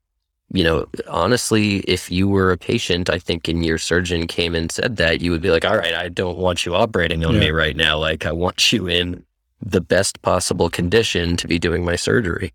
[0.51, 4.71] you know honestly if you were a patient i think and your surgeon came and
[4.71, 7.39] said that you would be like all right i don't want you operating on yeah.
[7.39, 7.99] me right now.
[7.99, 9.23] Like i want you in
[9.61, 12.51] the best possible condition to be doing my surgery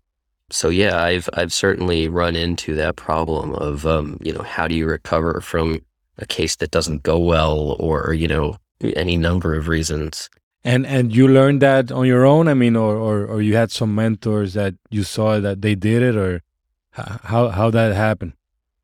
[0.51, 4.75] so yeah, I've I've certainly run into that problem of um, you know how do
[4.75, 5.81] you recover from
[6.17, 10.29] a case that doesn't go well or you know any number of reasons.
[10.63, 12.47] And and you learned that on your own.
[12.47, 16.03] I mean, or or, or you had some mentors that you saw that they did
[16.03, 16.41] it, or
[16.91, 18.33] how how that happened.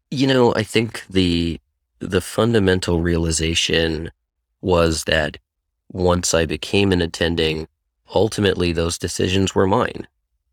[0.10, 1.60] You know, I think the
[2.00, 4.12] the fundamental realization
[4.62, 5.38] was that
[5.92, 7.68] once I became an attending,
[8.14, 10.08] ultimately those decisions were mine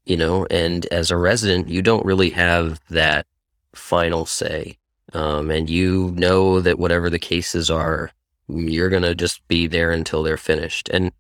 [0.08, 3.26] you know, and as a resident, you don't really have that
[3.74, 4.78] final say.
[5.12, 8.10] Um, and you know that whatever the cases are,
[8.48, 10.88] you're going to just be there until they're finished.
[10.88, 11.12] And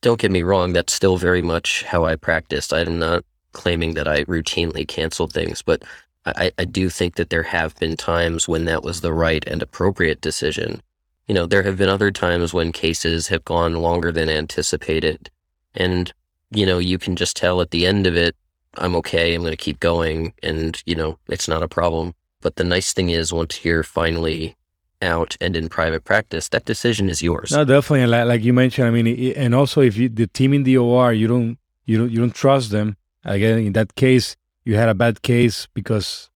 [0.00, 2.72] don't get me wrong, that's still very much how I practiced.
[2.72, 5.82] I'm not claiming that I routinely cancel things, but
[6.24, 9.62] I, I do think that there have been times when that was the right and
[9.62, 10.82] appropriate decision.
[11.26, 15.30] You know, there have been other times when cases have gone longer than anticipated.
[15.74, 16.12] And,
[16.50, 18.36] you know, you can just tell at the end of it,
[18.78, 20.32] I'm okay, I'm going to keep going.
[20.42, 22.14] And, you know, it's not a problem.
[22.40, 24.56] But the nice thing is, once you're finally
[25.02, 27.50] out and in private practice, that decision is yours.
[27.50, 28.06] No, definitely.
[28.06, 31.12] Like, like you mentioned, I mean, and also if you, the team in the OR,
[31.12, 32.96] you don't, you don't, you don't trust them.
[33.24, 36.30] Again, in that case, you had a bad case because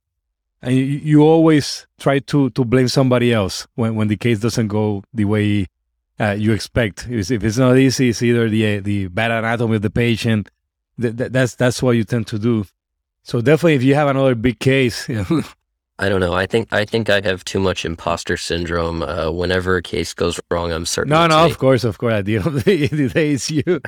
[0.62, 4.68] and you, you always try to to blame somebody else when, when the case doesn't
[4.68, 5.66] go the way
[6.20, 7.06] uh, you expect.
[7.08, 10.50] If it's not easy, it's either the the bad anatomy of the patient.
[11.00, 12.66] Th- th- that's that's what you tend to do.
[13.22, 15.42] So definitely, if you have another big case, you know,
[15.98, 16.34] I don't know.
[16.34, 19.02] I think I think I have too much imposter syndrome.
[19.02, 21.10] Uh, whenever a case goes wrong, I'm certain.
[21.10, 21.50] No, no, me.
[21.50, 22.14] of course, of course.
[22.14, 23.80] At the end of the day, it's you.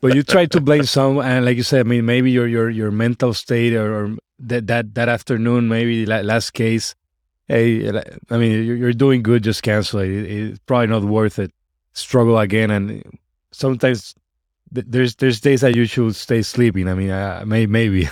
[0.00, 2.68] but you try to blame some, and like you said, I mean, maybe your your
[2.70, 6.94] your mental state, or, or that that that afternoon, maybe the last case.
[7.50, 7.88] Hey,
[8.30, 9.42] I mean, you're, doing good.
[9.42, 10.08] Just cancel it.
[10.08, 11.52] It's probably not worth it.
[11.94, 13.02] Struggle again, and
[13.50, 14.14] sometimes
[14.70, 16.88] there's there's days that you should stay sleeping.
[16.88, 18.04] I mean, uh, may, maybe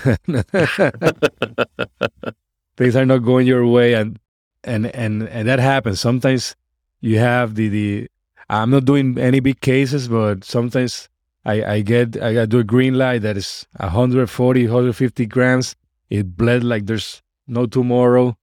[2.77, 4.19] things are not going your way, and
[4.65, 6.01] and and and that happens.
[6.01, 6.57] Sometimes
[7.01, 8.09] you have the the.
[8.51, 11.09] I'm not doing any big cases, but sometimes
[11.45, 15.77] I I get I do a green light that is 140 150 grams.
[16.11, 18.38] It bled like there's no tomorrow,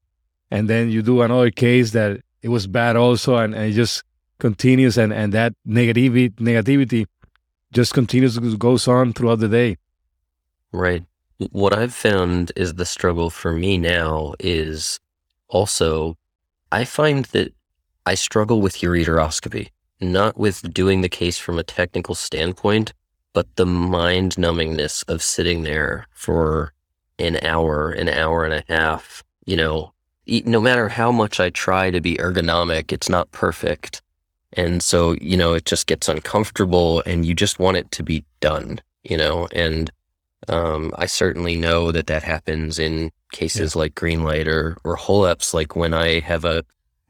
[0.56, 4.04] and then you do another case that it was bad also, and, and it just
[4.40, 7.06] continues, and and that negativity negativity
[7.74, 9.78] just continues goes on throughout the day.
[10.72, 11.04] Right.
[11.52, 15.02] What I've found is the struggle for me now is
[15.50, 16.16] also
[16.72, 17.54] I find that
[18.06, 22.94] I struggle with ureteroscopy, not with doing the case from a technical standpoint,
[23.34, 26.72] but the mind numbingness of sitting there for
[27.20, 29.92] an hour, an hour and a half, you know,
[30.28, 34.02] no matter how much I try to be ergonomic, it's not perfect.
[34.54, 38.24] And so, you know, it just gets uncomfortable and you just want it to be
[38.40, 39.92] done, you know, and
[40.48, 43.80] um, I certainly know that that happens in cases yeah.
[43.80, 46.64] like Greenlight or, or HoLEPs, like when I have a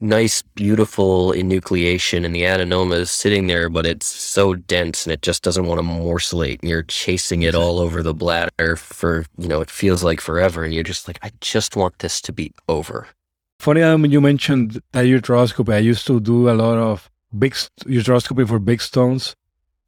[0.07, 5.21] nice, beautiful enucleation and the adenoma is sitting there, but it's so dense and it
[5.21, 6.59] just doesn't want to morcellate.
[6.61, 10.63] and you're chasing it all over the bladder for, you know, it feels like forever.
[10.63, 13.07] And you're just like, I just want this to be over.
[13.59, 15.73] Funny um, you mentioned that ureteroscopy.
[15.73, 19.35] I used to do a lot of big ureteroscopy for big stones.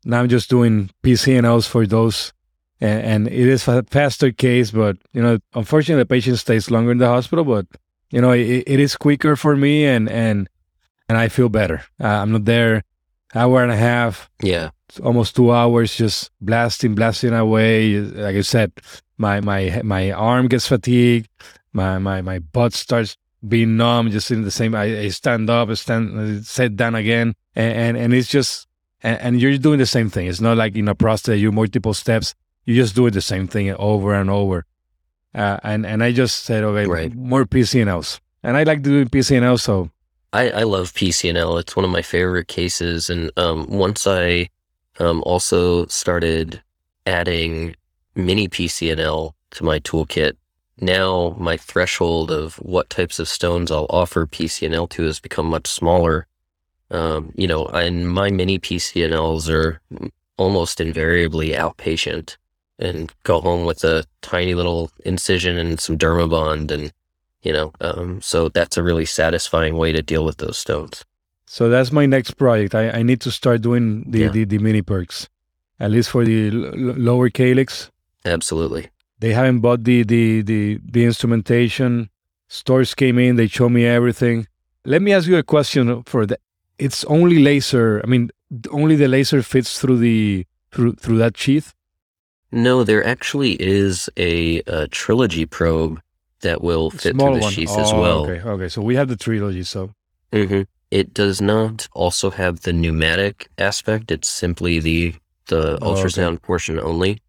[0.06, 2.34] Now I'm just doing PCNLs for those.
[2.80, 6.91] And, and it is a faster case, but, you know, unfortunately, the patient stays longer
[6.91, 7.65] in the hospital, but
[8.12, 10.50] you know, it, it is quicker for me and, and,
[11.10, 11.84] and I feel better.
[12.02, 12.84] Uh, I'm not there
[13.36, 14.30] hour and a half.
[14.41, 14.70] Yeah.
[15.04, 18.00] Almost two hours just blasting, blasting away.
[18.00, 18.72] Like I said,
[19.17, 21.30] my, my, my arm gets fatigued.
[21.74, 23.17] My, my, my butt starts
[23.48, 27.36] being numb, just in the same, I, I stand up, I stand, sit down again.
[27.56, 28.67] And, and, and it's just,
[29.04, 30.28] and, and, you're doing the same thing.
[30.28, 32.34] It's not like in a prostate, you multiple steps.
[32.65, 34.65] You just do it the same thing over and over.
[35.38, 37.13] Uh, and and I just said, okay, right.
[37.13, 39.60] more PCNLs, and I like doing PCNL.
[39.60, 39.91] So
[40.34, 41.60] I, I love PCNL.
[41.60, 43.10] It's one of my favorite cases.
[43.10, 44.50] And um, once I
[45.00, 46.62] um, also started
[47.06, 47.76] adding
[48.15, 50.34] mini PCNL to my toolkit,
[50.80, 55.67] now my threshold of what types of stones I'll offer PCNL to has become much
[55.67, 56.28] smaller.
[56.91, 59.82] Um, you know, and my mini PCNLs are
[60.38, 62.38] almost invariably outpatient
[62.79, 66.93] and go home with a tiny little incision and some dermabond and
[67.41, 71.03] you know um, so that's a really satisfying way to deal with those stones.
[71.45, 72.75] So that's my next project.
[72.75, 74.27] I, I need to start doing the, yeah.
[74.29, 75.29] the, the, mini perks
[75.79, 77.89] at least for the l- lower calyx.
[78.25, 78.89] Absolutely.
[79.19, 82.09] They haven't bought the, the the the instrumentation.
[82.49, 84.47] Storz came in they show me everything.
[84.85, 86.37] Let me ask you a question for the
[86.79, 88.29] it's only laser i mean
[88.71, 91.73] only the laser fits through the through through that sheath
[92.51, 96.01] no, there actually is a, a trilogy probe
[96.41, 97.51] that will fit through the one.
[97.51, 98.29] sheath oh, as well.
[98.29, 98.69] Okay, okay.
[98.69, 99.63] So we have the trilogy.
[99.63, 99.91] So
[100.31, 100.62] mm-hmm.
[100.91, 104.12] it does not also have the pneumatic aspect.
[104.12, 105.15] It's simply the
[105.47, 106.39] the oh, ultrasound okay.
[106.43, 107.22] portion only.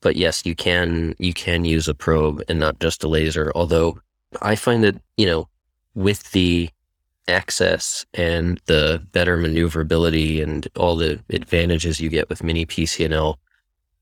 [0.00, 3.52] But yes, you can you can use a probe and not just a laser.
[3.54, 3.98] Although
[4.40, 5.48] I find that you know
[5.94, 6.70] with the
[7.28, 13.36] access and the better maneuverability and all the advantages you get with mini PCNL,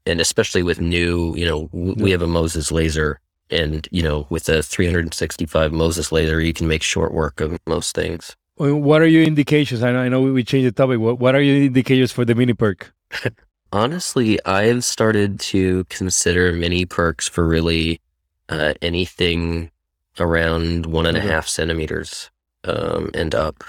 [0.09, 4.48] and especially with new, you know, we have a Moses laser, and you know, with
[4.48, 8.34] a 365 Moses laser, you can make short work of most things.
[8.56, 9.84] What are your indications?
[9.84, 10.98] I know, I know we changed the topic.
[10.98, 12.92] What, what are your indicators for the mini perk?
[13.72, 18.00] Honestly, I've started to consider mini perks for really
[18.48, 19.70] uh, anything
[20.18, 22.30] around one and a half centimeters
[22.64, 23.62] um, and up.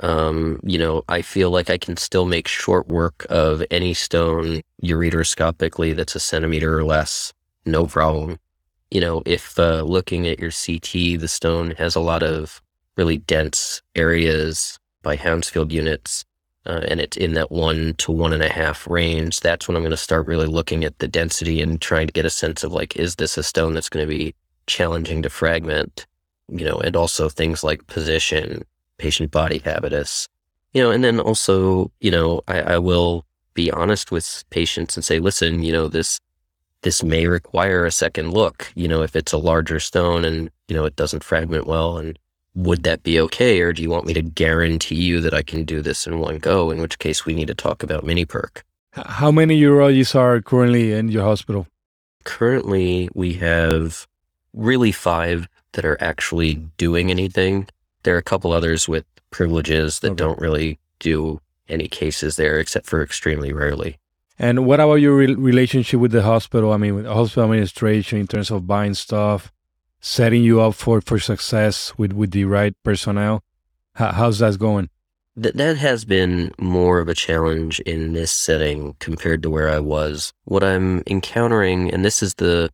[0.00, 4.62] Um, you know, I feel like I can still make short work of any stone
[4.82, 7.32] ureteroscopically that's a centimeter or less,
[7.64, 8.38] no problem.
[8.90, 12.62] You know, if uh, looking at your CT, the stone has a lot of
[12.96, 16.24] really dense areas by Hounsfield units,
[16.66, 19.82] uh, and it's in that one to one and a half range, that's when I'm
[19.82, 22.72] going to start really looking at the density and trying to get a sense of
[22.72, 24.34] like, is this a stone that's going to be
[24.66, 26.06] challenging to fragment?
[26.48, 28.64] You know, and also things like position,
[28.98, 30.28] patient body habitus,
[30.72, 33.24] you know, and then also, you know, I, I will
[33.54, 36.20] be honest with patients and say, listen, you know, this
[36.82, 40.76] this may require a second look, you know, if it's a larger stone and, you
[40.76, 42.16] know, it doesn't fragment well and
[42.54, 43.60] would that be okay?
[43.60, 46.38] Or do you want me to guarantee you that I can do this in one
[46.38, 46.70] go?
[46.70, 48.64] In which case we need to talk about mini perk.
[48.92, 51.66] How many urologists are currently in your hospital?
[52.24, 54.06] Currently, we have
[54.52, 57.68] really five that are actually doing anything.
[58.08, 60.16] There are a couple others with privileges that okay.
[60.16, 63.98] don't really do any cases there except for extremely rarely.
[64.38, 66.72] And what about your re- relationship with the hospital?
[66.72, 69.52] I mean, with hospital administration in terms of buying stuff,
[70.00, 73.44] setting you up for, for success with, with the right personnel.
[73.96, 74.88] How, how's that going?
[75.36, 79.80] That that has been more of a challenge in this setting compared to where I
[79.80, 80.32] was.
[80.44, 82.70] What I'm encountering, and this is the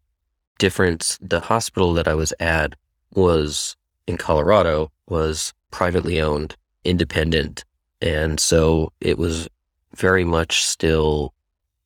[0.61, 2.76] difference, the hospital that I was at
[3.16, 3.74] was
[4.07, 7.64] in Colorado was privately owned, independent.
[8.00, 9.48] And so it was
[9.94, 11.32] very much still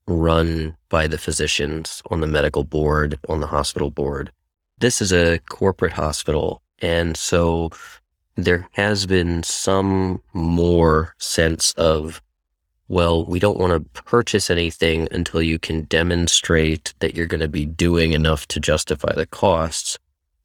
[0.06, 4.32] run by the physicians on the medical board, on the hospital board
[4.78, 6.62] this is a corporate hospital.
[6.80, 7.70] And so
[8.36, 12.22] there has been some more sense of,
[12.88, 17.48] well, we don't want to purchase anything until you can demonstrate that you're going to
[17.48, 19.98] be doing enough to justify the costs.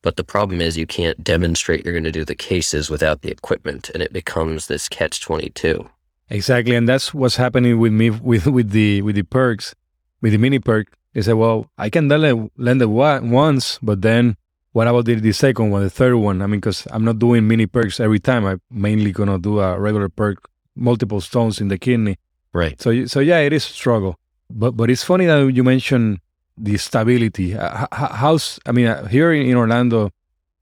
[0.03, 3.31] But the problem is you can't demonstrate you're going to do the cases without the
[3.31, 5.89] equipment, and it becomes this catch twenty two.
[6.29, 9.73] Exactly, and that's what's happening with me with with the with the perks,
[10.21, 10.95] with the mini perk.
[11.13, 14.35] They said, well, I can lend, lend it once, but then
[14.71, 16.41] what about the, the second one, the third one?
[16.41, 18.45] I mean, because I'm not doing mini perks every time.
[18.45, 22.17] I'm mainly gonna do a regular perk, multiple stones in the kidney.
[22.51, 22.81] Right.
[22.81, 24.19] So, so yeah, it is a struggle.
[24.49, 26.19] But but it's funny that you mentioned
[26.57, 27.55] the stability.
[27.55, 30.11] Uh, how's I mean, uh, here in Orlando,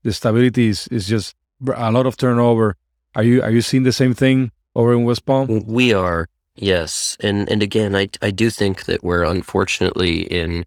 [0.04, 1.36] the stability is, is just
[1.68, 2.76] a lot of turnover.
[3.16, 5.66] Are you are you seeing the same thing over in West Palm?
[5.66, 6.28] We are.
[6.56, 10.66] Yes, and and again, I I do think that we're unfortunately in.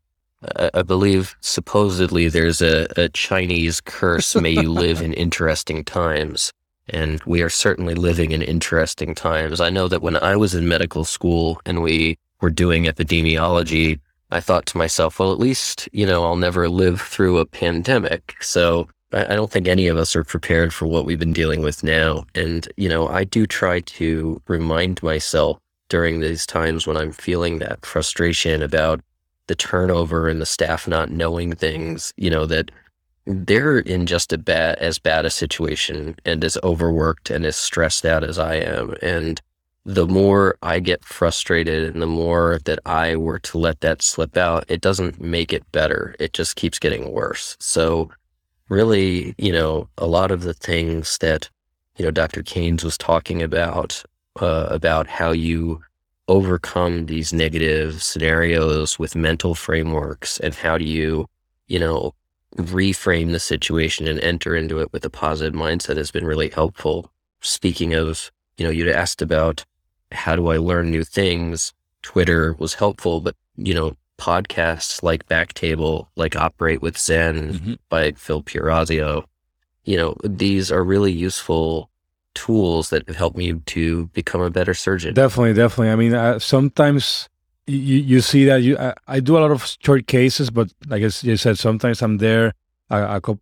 [0.56, 4.36] Uh, I believe supposedly there's a, a Chinese curse.
[4.36, 6.52] May you live in interesting times,
[6.88, 9.58] and we are certainly living in interesting times.
[9.62, 14.00] I know that when I was in medical school and we were doing epidemiology,
[14.34, 18.34] I thought to myself, well, at least you know I'll never live through a pandemic.
[18.40, 21.84] So I don't think any of us are prepared for what we've been dealing with
[21.84, 22.24] now.
[22.34, 25.58] And, you know, I do try to remind myself
[25.88, 29.00] during these times when I'm feeling that frustration about
[29.46, 32.72] the turnover and the staff not knowing things, you know, that
[33.26, 38.04] they're in just a bad as bad a situation and as overworked and as stressed
[38.04, 38.96] out as I am.
[39.00, 39.40] And
[39.86, 44.36] the more I get frustrated and the more that I were to let that slip
[44.36, 46.14] out, it doesn't make it better.
[46.18, 47.56] It just keeps getting worse.
[47.60, 48.10] So
[48.68, 51.50] really, you know, a lot of the things that,
[51.96, 52.42] you know, Dr.
[52.42, 54.02] Canes was talking about
[54.40, 55.80] uh, about how you
[56.26, 61.28] overcome these negative scenarios with mental frameworks and how do you,
[61.68, 62.14] you know,
[62.56, 67.12] reframe the situation and enter into it with a positive mindset has been really helpful.
[67.42, 69.64] Speaking of, you know, you'd asked about
[70.14, 71.72] how do I learn new things?
[72.02, 77.74] Twitter was helpful, but, you know, podcasts like BackTable, like Operate with Zen mm-hmm.
[77.88, 79.24] by Phil Pierorazio,
[79.84, 81.90] you know, these are really useful
[82.34, 85.14] tools that have helped me to become a better surgeon.
[85.14, 85.90] Definitely, definitely.
[85.90, 87.28] I mean, uh, sometimes
[87.66, 91.02] you, you see that you I, I, do a lot of short cases, but like
[91.02, 92.52] I you said, sometimes I'm there.
[92.90, 93.38] I, I go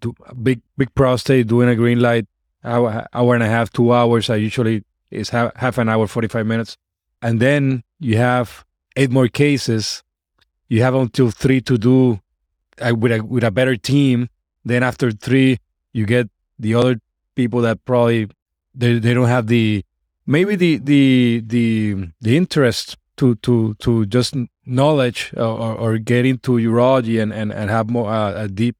[0.00, 2.26] do a big big prostate doing a green light
[2.64, 4.30] hour hour and a half, two hours.
[4.30, 6.76] I usually is half, half an hour, forty five minutes,
[7.22, 8.64] and then you have
[8.96, 10.02] eight more cases.
[10.68, 12.20] You have until three to do
[12.80, 14.28] uh, with a with a better team.
[14.64, 15.58] Then after three,
[15.92, 17.00] you get the other
[17.34, 18.28] people that probably
[18.74, 19.84] they, they don't have the
[20.26, 24.34] maybe the the the the interest to to to just
[24.66, 28.76] knowledge or, or get into urology and and, and have more uh, a deep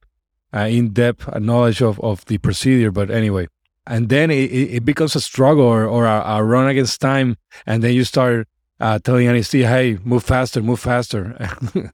[0.54, 3.46] uh, in-depth knowledge of, of the procedure but anyway
[3.86, 7.82] and then it, it becomes a struggle or, or a, a, run against time and
[7.82, 8.46] then you start
[8.80, 11.36] uh, telling anesthesia, "Hey, move faster, move faster,"
[11.74, 11.90] and,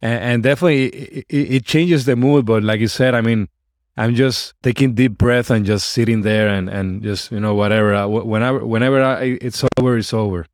[0.00, 2.46] and, definitely it, it, changes the mood.
[2.46, 3.48] But like you said, I mean,
[3.96, 7.94] I'm just taking deep breath and just sitting there and, and just you know whatever.
[7.94, 10.46] Uh, whenever whenever I, it's over, it's over.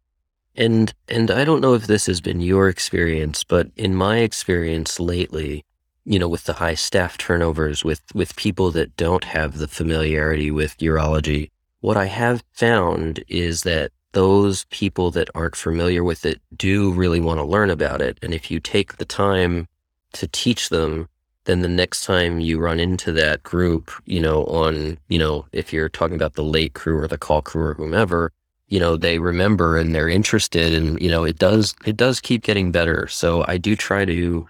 [0.57, 4.99] And and I don't know if this has been your experience, but in my experience
[4.99, 5.64] lately,
[6.09, 10.50] you know, with the high staff turnovers, with with people that don't have the familiarity
[10.50, 11.50] with urology,
[11.80, 17.20] what I have found is that those people that aren't familiar with it do really
[17.20, 18.18] want to learn about it.
[18.22, 19.68] And if you take the time
[20.14, 21.09] to teach them,
[21.44, 25.74] then the next time you run into that group, you know, on, you know, if
[25.74, 28.32] you're talking about the late crew or the call crew or whomever,
[28.68, 32.42] you know, they remember and they're interested and, you know, it does, it does keep
[32.42, 33.06] getting better.
[33.09, 34.48] So I do try to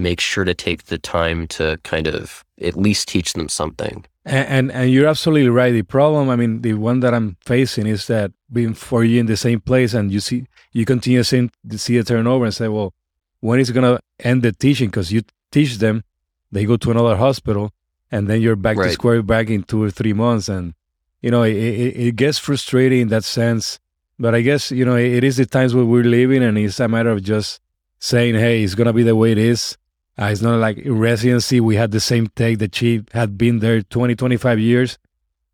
[0.00, 4.04] make sure to take the time to kind of at least teach them something.
[4.24, 5.72] And, and, and you're absolutely right.
[5.72, 9.26] The problem, I mean, the one that I'm facing is that being for you in
[9.26, 12.68] the same place and you see you continue seeing to see a turnover and say,
[12.68, 12.94] well,
[13.40, 14.88] when is it gonna end the teaching?
[14.88, 16.04] Because you teach them,
[16.52, 17.72] they go to another hospital,
[18.10, 18.86] and then you're back right.
[18.86, 20.74] to square back in two or three months, and
[21.22, 23.78] you know it, it, it, gets frustrating in that sense.
[24.18, 26.80] But I guess you know it, it is the times where we're living, and it's
[26.80, 27.60] a matter of just
[27.98, 29.76] saying, hey, it's gonna be the way it is.
[30.20, 33.80] Uh, it's not like residency we had the same take that she had been there
[33.80, 34.98] 20, 25 years.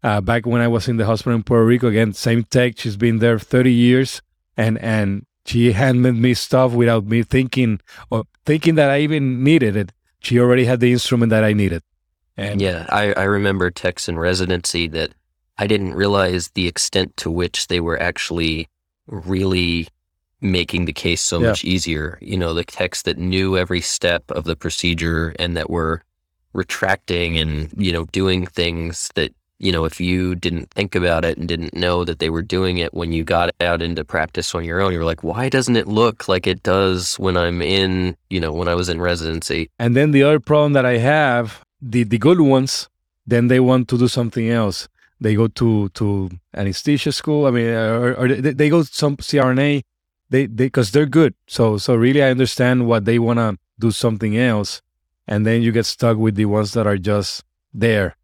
[0.03, 2.79] Uh, back when I was in the hospital in Puerto Rico, again, same tech.
[2.79, 4.23] She's been there 30 years,
[4.57, 9.77] and and she handed me stuff without me thinking or thinking that I even needed
[9.77, 9.93] it.
[10.19, 11.83] She already had the instrument that I needed.
[12.37, 15.13] And yeah, I, I remember techs in residency that
[15.57, 18.69] I didn't realize the extent to which they were actually
[19.07, 19.89] really
[20.41, 21.49] making the case so yeah.
[21.49, 22.19] much easier.
[22.21, 26.03] You know, the techs that knew every step of the procedure and that were
[26.53, 31.39] retracting and, you know, doing things that, you know, if you didn't think about it
[31.39, 34.65] and didn't know that they were doing it when you got out into practice on
[34.65, 38.17] your own, you were like, why doesn't it look like it does when I'm in,
[38.29, 39.71] you know, when I was in residency?
[39.79, 42.89] And then the other problem that I have, the, the good ones,
[43.27, 44.89] then they want to do something else.
[45.21, 47.47] They go to, to anesthesia school.
[47.47, 49.83] I mean, or, or they, they go to some CRNA
[50.31, 51.35] they they because they're good.
[51.47, 54.83] So so really, I understand what they want to do something else,
[55.27, 58.17] and then you get stuck with the ones that are just there.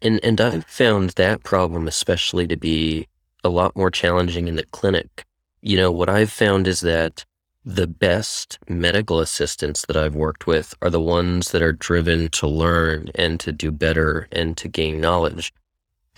[0.00, 3.08] And and I've found that problem especially to be
[3.44, 5.24] a lot more challenging in the clinic.
[5.60, 7.24] You know what I've found is that
[7.64, 12.46] the best medical assistants that I've worked with are the ones that are driven to
[12.46, 15.52] learn and to do better and to gain knowledge.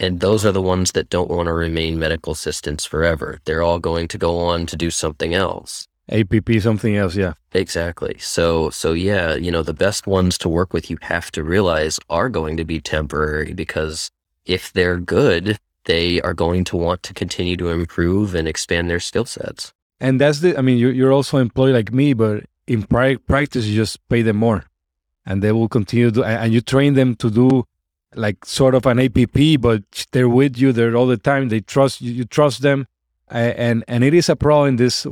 [0.01, 3.38] And those are the ones that don't want to remain medical assistants forever.
[3.44, 5.86] They're all going to go on to do something else.
[6.09, 7.34] APP, something else, yeah.
[7.53, 8.16] Exactly.
[8.18, 12.01] So, so yeah, you know, the best ones to work with, you have to realize
[12.09, 14.11] are going to be temporary because
[14.46, 19.01] if they're good, they are going to want to continue to improve and expand their
[19.01, 19.72] skill sets.
[20.01, 23.76] And that's the, I mean, you're, you're also employed like me, but in practice, you
[23.76, 24.64] just pay them more
[25.26, 27.64] and they will continue to, and you train them to do
[28.14, 29.82] like sort of an APP, but
[30.12, 31.48] they're with you there all the time.
[31.48, 32.86] They trust you, you trust them,
[33.28, 35.06] and and it is a problem in this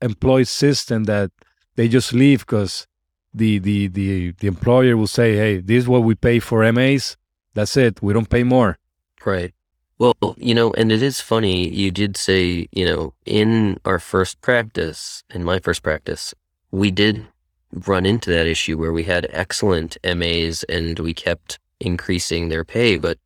[0.00, 1.30] employee system that
[1.76, 2.86] they just leave because
[3.32, 7.16] the, the the the employer will say, "Hey, this is what we pay for MAs.
[7.54, 8.02] That's it.
[8.02, 8.78] We don't pay more."
[9.24, 9.54] Right.
[9.98, 11.68] Well, you know, and it is funny.
[11.68, 16.34] You did say, you know, in our first practice, in my first practice,
[16.70, 17.26] we did
[17.72, 22.98] run into that issue where we had excellent MAs and we kept increasing their pay.
[22.98, 23.18] But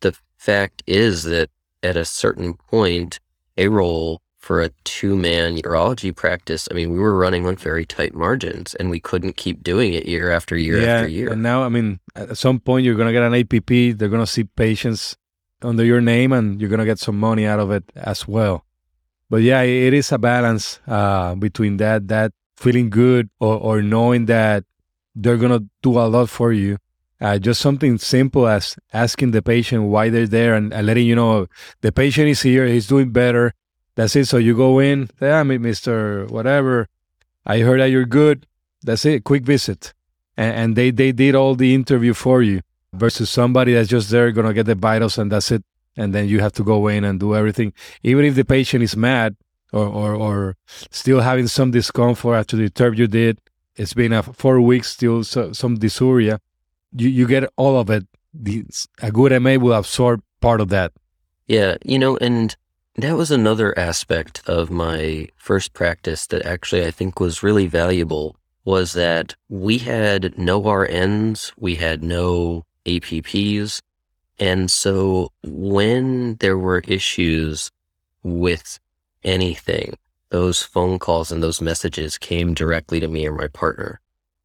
[0.00, 1.50] the fact is that
[1.82, 3.20] at a certain point,
[3.56, 7.84] a role for a two man urology practice, I mean, we were running on very
[7.84, 11.32] tight margins and we couldn't keep doing it year after year yeah, after year.
[11.32, 14.24] And now, I mean, at some point, you're going to get an APP, they're going
[14.24, 15.16] to see patients
[15.62, 18.64] under your name and you're going to get some money out of it as well.
[19.28, 24.26] But yeah, it is a balance uh, between that, that feeling good or, or knowing
[24.26, 24.64] that
[25.14, 26.78] they're going to do a lot for you
[27.20, 31.46] uh, just something simple as asking the patient why they're there and, letting you know
[31.80, 33.54] the patient is here, he's doing better.
[33.94, 34.26] That's it.
[34.26, 36.88] So you go in, yeah, Mister Whatever.
[37.46, 38.46] I heard that you're good.
[38.82, 39.24] That's it.
[39.24, 39.94] Quick visit,
[40.36, 42.60] and, and they they did all the interview for you
[42.92, 45.64] versus somebody that's just there gonna get the vitals and that's it.
[45.96, 48.96] And then you have to go in and do everything, even if the patient is
[48.96, 49.34] mad
[49.72, 50.56] or or, or
[50.90, 53.40] still having some discomfort after the interview did.
[53.76, 56.38] It's been a four weeks, still so, some dysuria
[56.96, 58.06] you, you get all of it.
[59.02, 60.92] A good MA will absorb part of that.
[61.46, 62.54] Yeah, you know, and
[62.96, 68.36] that was another aspect of my first practice that actually I think was really valuable
[68.64, 73.80] was that we had no RNs, we had no APPs.
[74.38, 77.70] And so when there were issues
[78.22, 78.78] with
[79.22, 79.96] anything,
[80.30, 84.00] those phone calls and those messages came directly to me or my partner.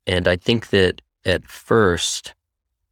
[0.06, 2.34] And I think that at first,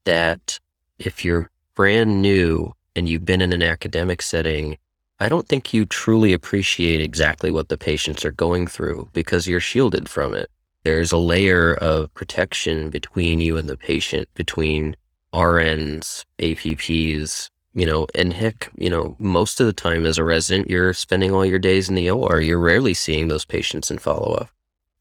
[0.06, 0.60] that
[0.97, 4.78] if you're brand new and you've been in an academic setting,
[5.20, 9.60] I don't think you truly appreciate exactly what the patients are going through because you're
[9.60, 10.50] shielded from it.
[10.84, 14.95] There's a layer of protection between you and the patient, between
[15.34, 20.70] RNs, APPs, you know, and heck, you know, most of the time as a resident,
[20.70, 22.41] you're spending all your days in the OR.
[22.41, 24.50] You're rarely seeing those patients in follow up.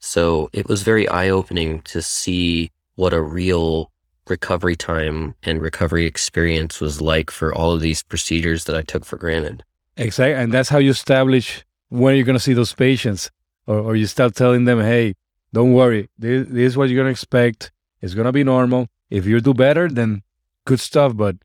[0.00, 3.90] So it was very eye opening to see what a real
[4.30, 9.04] recovery time and recovery experience was like for all of these procedures that I took
[9.04, 9.64] for granted.
[9.96, 10.34] Exactly.
[10.34, 13.30] And that's how you establish when you're going to see those patients,
[13.66, 15.14] or, or you start telling them, hey,
[15.52, 17.72] don't worry, this, this is what you're going to expect.
[18.00, 18.86] It's going to be normal.
[19.10, 20.22] If you do better, then
[20.64, 21.16] good stuff.
[21.16, 21.36] But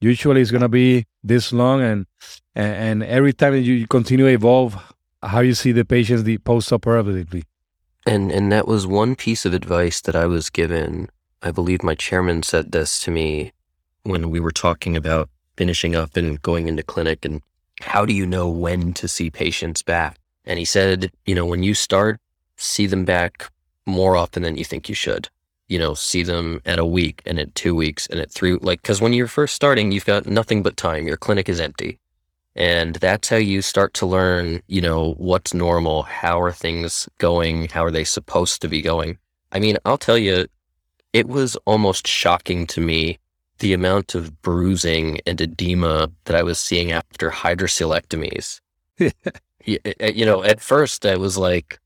[0.00, 1.82] usually it's going to be this long.
[1.82, 2.06] And,
[2.54, 4.76] and, and every time you continue to evolve,
[5.22, 7.44] how you see the patients the post-operatively.
[8.06, 11.10] And, and that was one piece of advice that I was given
[11.42, 13.52] I believe my chairman said this to me
[14.02, 17.42] when we were talking about finishing up and going into clinic and
[17.80, 20.18] how do you know when to see patients back?
[20.44, 22.20] And he said, you know, when you start,
[22.56, 23.50] see them back
[23.86, 25.28] more often than you think you should.
[25.68, 28.82] You know, see them at a week and at two weeks and at three, like,
[28.82, 31.06] because when you're first starting, you've got nothing but time.
[31.06, 31.98] Your clinic is empty.
[32.56, 36.02] And that's how you start to learn, you know, what's normal.
[36.02, 37.68] How are things going?
[37.68, 39.18] How are they supposed to be going?
[39.52, 40.46] I mean, I'll tell you,
[41.12, 43.18] it was almost shocking to me
[43.58, 48.60] the amount of bruising and edema that I was seeing after hydrocelectomies.
[49.66, 51.78] Eh, eh, you know, at first I was like,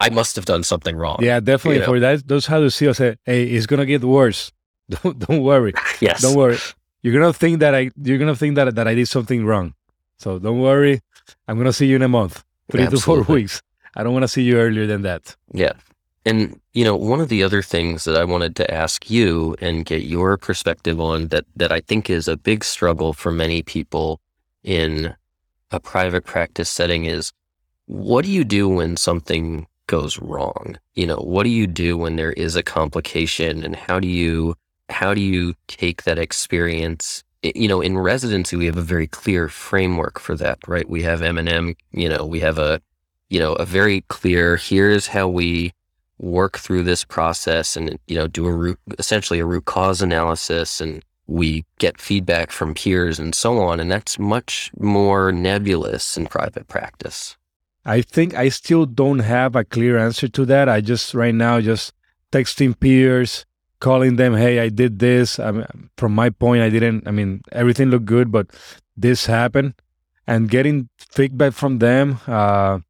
[0.00, 1.18] I must have done something wrong.
[1.20, 1.76] Yeah, definitely.
[1.76, 1.86] You know?
[1.86, 4.50] For that, those hydrocele said, eh, "Hey, it's gonna get worse.
[4.90, 5.72] Don't don't worry.
[6.00, 6.58] yes, don't worry.
[7.02, 9.74] You're gonna think that I you're gonna think that that I did something wrong.
[10.18, 11.00] So don't worry.
[11.46, 13.22] I'm gonna see you in a month, three Absolutely.
[13.22, 13.62] to four weeks.
[13.94, 15.36] I don't want to see you earlier than that.
[15.52, 15.74] Yeah,
[16.24, 19.84] and you know, one of the other things that I wanted to ask you and
[19.84, 24.20] get your perspective on that that I think is a big struggle for many people
[24.62, 25.14] in
[25.70, 27.32] a private practice setting is
[27.86, 30.76] what do you do when something goes wrong?
[30.94, 34.54] You know, what do you do when there is a complication and how do you
[34.88, 39.48] how do you take that experience you know, in residency, we have a very clear
[39.48, 40.88] framework for that, right?
[40.88, 42.82] We have M&M, you know, we have a,
[43.30, 45.72] you know, a very clear, here's how we
[46.20, 50.80] work through this process and you know do a root essentially a root cause analysis
[50.80, 56.26] and we get feedback from peers and so on and that's much more nebulous in
[56.26, 57.36] private practice.
[57.86, 60.68] I think i still don't have a clear answer to that.
[60.68, 61.94] I just right now just
[62.30, 63.46] texting peers
[63.80, 65.38] calling them hey i did this.
[65.38, 68.48] I mean, from my point i didn't i mean everything looked good but
[68.96, 69.74] this happened.
[70.26, 72.80] And getting feedback from them uh,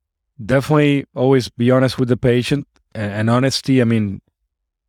[0.45, 3.81] definitely always be honest with the patient and, honesty.
[3.81, 4.21] I mean,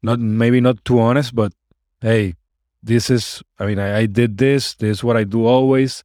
[0.01, 1.53] not maybe not too honest, but
[2.01, 2.35] hey,
[2.81, 3.43] this is.
[3.59, 4.73] I mean, I, I did this.
[4.75, 6.03] This is what I do always.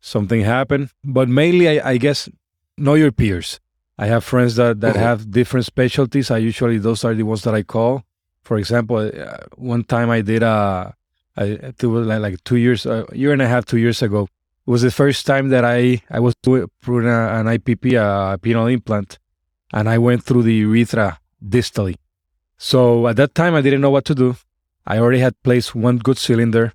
[0.00, 2.28] Something happened, but mainly, I, I guess,
[2.76, 3.60] know your peers.
[3.98, 6.30] I have friends that that have different specialties.
[6.30, 8.04] I usually those are the ones that I call.
[8.42, 10.94] For example, uh, one time I did a,
[11.36, 14.22] I, it was like, like two years, a year and a half, two years ago.
[14.66, 19.18] It was the first time that I I was doing an IPP, a penile implant,
[19.72, 21.96] and I went through the urethra distally.
[22.56, 24.36] So at that time, I didn't know what to do.
[24.86, 26.72] I already had placed one good cylinder.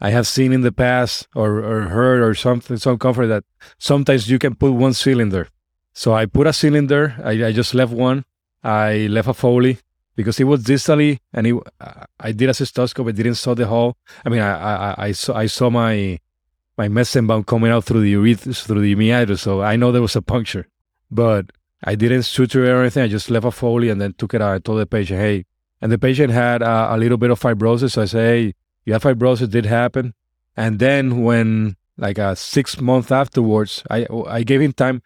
[0.00, 3.44] I have seen in the past or, or heard or something, some comfort that
[3.78, 5.48] sometimes you can put one cylinder.
[5.92, 7.16] So I put a cylinder.
[7.24, 8.24] I, I just left one.
[8.62, 9.78] I left a Foley
[10.16, 11.54] because it was distally and it,
[12.20, 13.08] I did a cystoscope.
[13.08, 13.96] I didn't saw the hole.
[14.24, 16.18] I mean, I, I, I saw, I saw my,
[16.76, 19.42] my Metzenbaum coming out through the urethra, through the meatus.
[19.42, 20.68] So I know there was a puncture,
[21.10, 21.50] but
[21.84, 23.02] I didn't suture or anything.
[23.02, 24.54] I just left a Foley and then took it out.
[24.54, 25.44] I told the patient, hey,
[25.80, 27.92] and the patient had uh, a little bit of fibrosis.
[27.92, 28.54] So I say, hey,
[28.84, 30.14] you have fibrosis, did happen.
[30.56, 35.02] And then when like uh, six months afterwards, I I gave him time.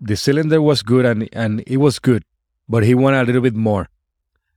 [0.00, 2.24] The cylinder was good and and it was good,
[2.68, 3.88] but he wanted a little bit more.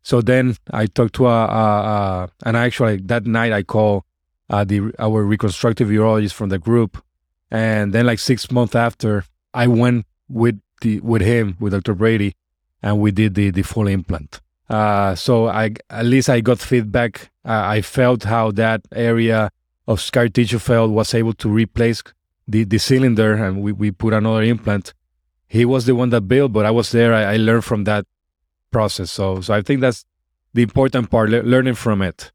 [0.02, 4.04] So then I talked to a, a, a and actually that night I called
[4.50, 7.02] uh, the our reconstructive urologist from the group,
[7.50, 9.24] and then like six months after,
[9.54, 11.94] I went with the with him with Dr.
[11.94, 12.34] Brady,
[12.82, 14.42] and we did the the full implant.
[14.70, 17.32] Uh, so I at least I got feedback.
[17.44, 19.52] Uh, I felt how that area
[19.88, 22.04] of scar tissue felt was able to replace
[22.48, 24.94] the the cylinder, and we we put another implant.
[25.48, 27.14] He was the one that built, but I was there.
[27.14, 28.06] I, I learned from that
[28.72, 29.12] process.
[29.12, 30.06] So so I think that's
[30.54, 32.32] the important part, le- learning from it.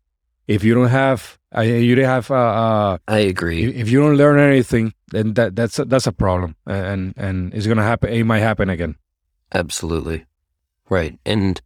[0.47, 2.31] If you don't have, you don't have.
[2.31, 3.65] Uh, uh, I agree.
[3.65, 7.67] If you don't learn anything, then that that's a, that's a problem, and and it's
[7.67, 8.13] gonna happen.
[8.13, 8.97] It might happen again.
[9.55, 10.27] Absolutely.
[10.91, 11.19] Right.
[11.25, 11.61] And,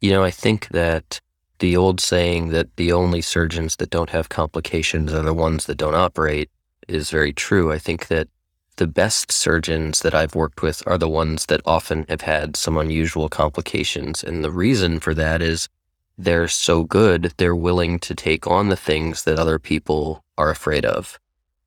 [0.00, 1.20] you know, I think that
[1.58, 5.76] the old saying that the only surgeons that don't have complications are the ones that
[5.78, 6.50] don't operate
[6.88, 7.72] is very true.
[7.72, 8.28] I think that
[8.76, 12.76] the best surgeons that I've worked with are the ones that often have had some
[12.76, 14.24] unusual complications.
[14.24, 15.68] And the reason for that is
[16.16, 20.84] they're so good, they're willing to take on the things that other people are afraid
[20.84, 21.18] of.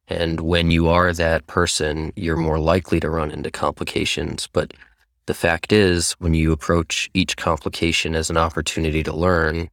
[0.07, 4.47] And when you are that person, you're more likely to run into complications.
[4.47, 4.73] But
[5.25, 9.69] the fact is, when you approach each complication as an opportunity to learn,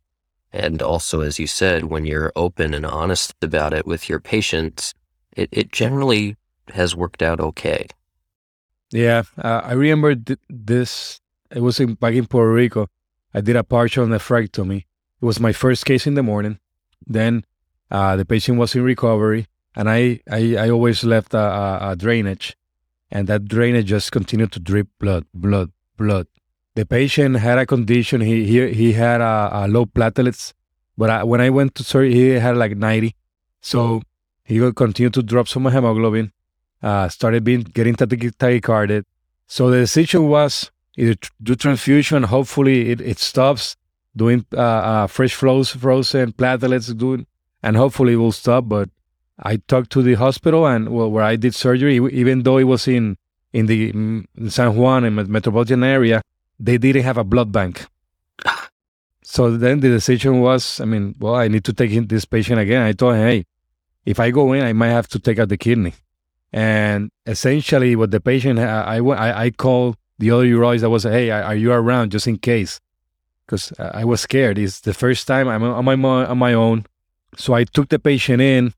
[0.52, 4.94] and also, as you said, when you're open and honest about it with your patients,
[5.36, 6.36] it, it generally
[6.72, 7.86] has worked out okay.
[8.90, 11.20] Yeah, uh, I remember th- this.
[11.50, 12.88] It was in, back in Puerto Rico.
[13.34, 14.78] I did a partial nephrectomy.
[15.20, 16.58] It was my first case in the morning.
[17.06, 17.44] Then
[17.90, 21.96] uh, the patient was in recovery, and I, I, I always left a, a, a
[21.96, 22.56] drainage,
[23.10, 26.26] and that drainage just continued to drip blood, blood, blood.
[26.74, 28.20] The patient had a condition.
[28.20, 30.52] He he, he had a, a low platelets,
[30.96, 33.14] but I, when I went to surgery, he had like 90.
[33.60, 34.02] So
[34.44, 36.32] he would continue to drop some hemoglobin
[36.84, 39.04] uh, started being getting tachycardic.
[39.46, 42.22] So the decision was do transfusion.
[42.24, 43.76] Hopefully, it, it stops
[44.16, 47.26] doing uh, uh, fresh flows, frozen platelets, doing,
[47.62, 48.68] and hopefully it will stop.
[48.68, 48.90] But
[49.38, 52.86] I talked to the hospital and well, where I did surgery, even though it was
[52.86, 53.16] in
[53.52, 56.22] in the in San Juan in metropolitan area,
[56.58, 57.86] they didn't have a blood bank.
[59.26, 62.60] So then the decision was, I mean, well, I need to take in this patient
[62.60, 62.82] again.
[62.82, 63.46] I told him, hey,
[64.04, 65.94] if I go in, I might have to take out the kidney.
[66.52, 71.30] And essentially, what the patient, I, I, I called the other urologist that was, hey,
[71.30, 72.80] are you around just in case?
[73.44, 74.58] Because I was scared.
[74.58, 76.86] It's the first time I'm on my, on my own.
[77.36, 78.72] So I took the patient in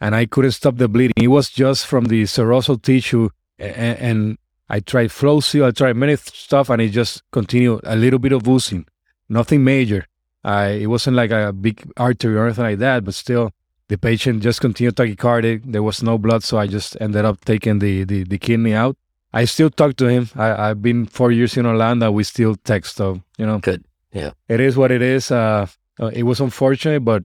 [0.00, 1.14] and I couldn't stop the bleeding.
[1.22, 3.28] It was just from the serosal tissue.
[3.58, 8.18] And, and I tried FloSeal, I tried many stuff, and it just continued a little
[8.18, 8.86] bit of oozing,
[9.28, 10.06] nothing major.
[10.42, 13.52] I, it wasn't like a big artery or anything like that, but still,
[13.88, 15.70] the patient just continued tachycardic.
[15.70, 18.96] There was no blood, so I just ended up taking the, the, the kidney out.
[19.32, 20.28] I still talk to him.
[20.36, 22.10] I, have been four years in Orlando.
[22.10, 23.58] We still text, so you know.
[23.58, 23.84] Good.
[24.12, 24.32] Yeah.
[24.48, 25.30] It is what it is.
[25.30, 25.66] Uh,
[25.98, 27.24] uh it was unfortunate, but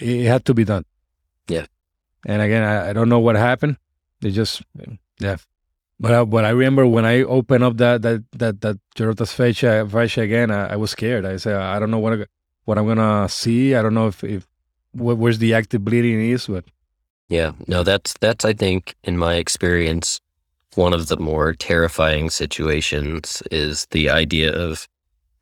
[0.00, 0.84] it had to be done.
[1.48, 1.66] Yeah.
[2.24, 3.78] And again, I, I don't know what happened.
[4.20, 4.62] They just,
[5.18, 5.36] yeah.
[5.98, 9.86] But I, but I remember when I opened up that that that that Gerota's fascia,
[9.90, 11.26] fascia again, I, I was scared.
[11.26, 12.26] I said, I don't know what
[12.64, 13.74] what I'm gonna see.
[13.74, 14.46] I don't know if if
[14.94, 16.64] where's the active bleeding is, but
[17.28, 20.20] yeah, no, that's that's I think in my experience
[20.74, 24.86] one of the more terrifying situations is the idea of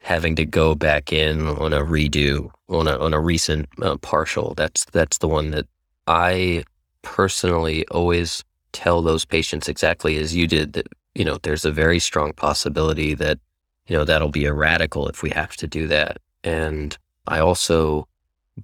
[0.00, 4.54] having to go back in on a redo on a on a recent uh, partial.
[4.56, 5.66] That's that's the one that
[6.06, 6.64] I
[7.02, 11.98] personally always tell those patients exactly as you did that you know there's a very
[11.98, 13.38] strong possibility that
[13.86, 18.08] you know that'll be a radical if we have to do that and I also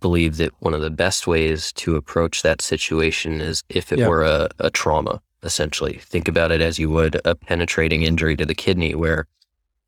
[0.00, 4.08] believe that one of the best ways to approach that situation is if it yeah.
[4.08, 5.99] were a, a trauma, essentially.
[5.99, 9.26] Think about it as you would a penetrating injury to the kidney, where,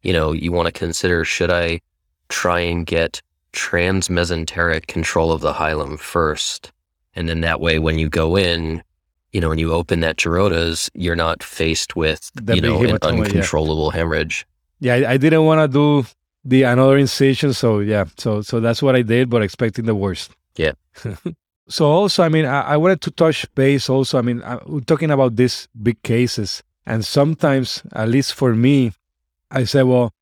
[0.02, 1.80] you know, you want to consider should I
[2.28, 6.72] try and get transmesenteric control of the hilum first?
[7.14, 8.82] And then that way, when you go in,
[9.32, 12.98] you know, when you open that Gerota's, you're not faced with, the you know, an
[13.02, 13.98] uncontrollable yeah.
[13.98, 14.46] hemorrhage.
[14.80, 15.68] Yeah, I didn't want to
[16.02, 16.08] do
[16.44, 17.52] the another incision.
[17.54, 20.30] So yeah, so so that's what I did, but expecting the worst.
[20.56, 20.72] Yeah.
[21.68, 23.88] so also, I mean, I, I, wanted to touch base.
[23.88, 28.54] Also, I mean, I, we're talking about these big cases, and sometimes, at least for
[28.54, 28.92] me,
[29.50, 30.12] I say, well,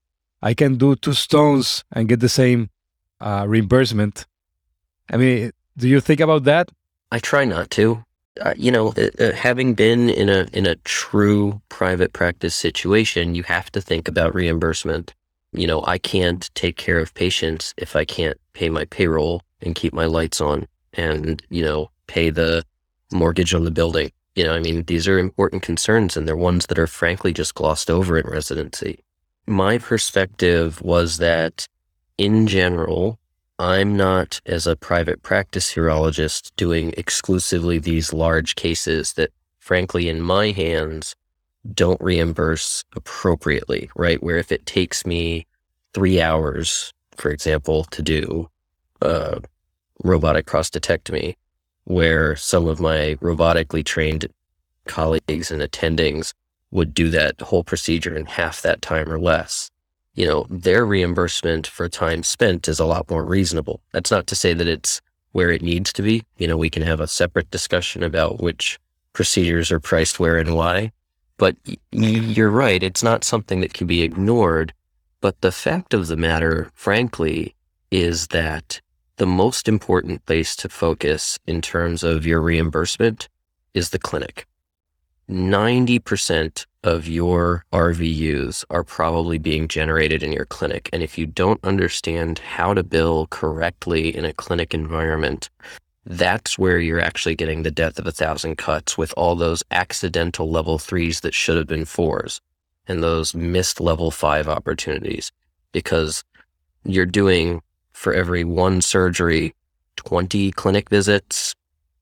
[0.42, 2.70] I can do two stones and get the same
[3.20, 4.26] uh, reimbursement.
[5.10, 6.70] I mean, do you think about that?
[7.10, 8.04] I try not to.
[8.40, 13.36] Uh, you know, uh, uh having been in a in a true private practice situation,
[13.36, 15.14] you have to think about reimbursement
[15.54, 19.74] you know, I can't take care of patients if I can't pay my payroll and
[19.74, 22.64] keep my lights on and, you know, pay the
[23.12, 24.10] mortgage on the building.
[24.34, 27.54] You know, I mean, these are important concerns and they're ones that are frankly just
[27.54, 29.04] glossed over in residency.
[29.46, 31.68] My perspective was that
[32.18, 33.18] in general,
[33.58, 39.30] I'm not, as a private practice urologist, doing exclusively these large cases that,
[39.60, 41.14] frankly, in my hands,
[41.72, 44.22] don't reimburse appropriately, right?
[44.22, 45.46] Where if it takes me
[45.92, 48.48] three hours, for example, to do
[49.00, 49.38] uh,
[50.02, 51.36] robotic prostatectomy,
[51.84, 54.26] where some of my robotically trained
[54.86, 56.32] colleagues and attendings
[56.70, 59.70] would do that whole procedure in half that time or less.
[60.14, 63.80] You know, their reimbursement for time spent is a lot more reasonable.
[63.92, 65.00] That's not to say that it's
[65.32, 66.22] where it needs to be.
[66.38, 68.78] You know, we can have a separate discussion about which
[69.12, 70.92] procedures are priced where and why.
[71.36, 71.56] but
[71.90, 72.82] you're right.
[72.82, 74.72] It's not something that can be ignored.
[75.20, 77.54] But the fact of the matter, frankly,
[77.90, 78.80] is that
[79.16, 83.28] the most important place to focus in terms of your reimbursement
[83.72, 84.46] is the clinic.
[85.30, 90.90] 90% of your RVUs are probably being generated in your clinic.
[90.92, 95.48] And if you don't understand how to bill correctly in a clinic environment,
[96.04, 100.50] that's where you're actually getting the death of a thousand cuts with all those accidental
[100.50, 102.40] level threes that should have been fours
[102.86, 105.32] and those missed level five opportunities
[105.72, 106.22] because
[106.84, 107.62] you're doing
[107.94, 109.54] for every one surgery,
[109.96, 111.54] 20 clinic visits,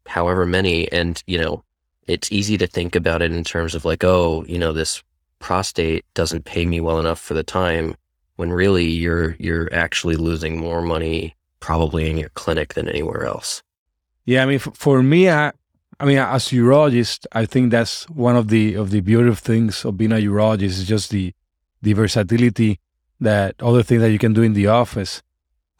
[0.06, 0.90] however many.
[0.90, 1.62] And, you know,
[2.08, 5.02] it's easy to think about it in terms of like, oh, you know, this
[5.38, 7.94] prostate doesn't pay me well enough for the time
[8.36, 13.62] when really you're you're actually losing more money probably in your clinic than anywhere else.
[14.24, 15.52] Yeah, I mean, for me, I,
[16.00, 19.84] I mean, as a urologist, I think that's one of the of the beautiful things
[19.84, 21.32] of being a urologist is just the
[21.82, 22.80] the versatility
[23.20, 25.22] that other things that you can do in the office.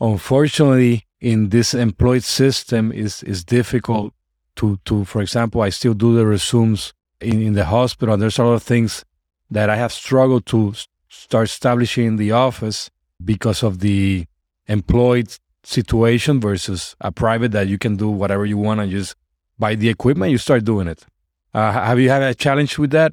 [0.03, 4.13] Unfortunately, in this employed system, is is difficult
[4.57, 5.05] to to.
[5.05, 8.17] For example, I still do the Rezums in, in the hospital.
[8.17, 9.05] There's a lot of things
[9.49, 10.75] that I have struggled to
[11.09, 12.91] start establishing in the office
[13.25, 14.27] because of the
[14.67, 15.29] employed
[15.63, 19.15] situation versus a private that you can do whatever you want and just
[19.57, 21.07] buy the equipment, you start doing it.
[21.55, 23.13] Uh, have you had a challenge with that?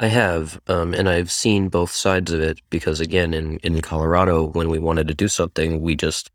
[0.00, 4.46] I have, um, and I've seen both sides of it because, again, in, in Colorado,
[4.46, 6.30] when we wanted to do something, we just,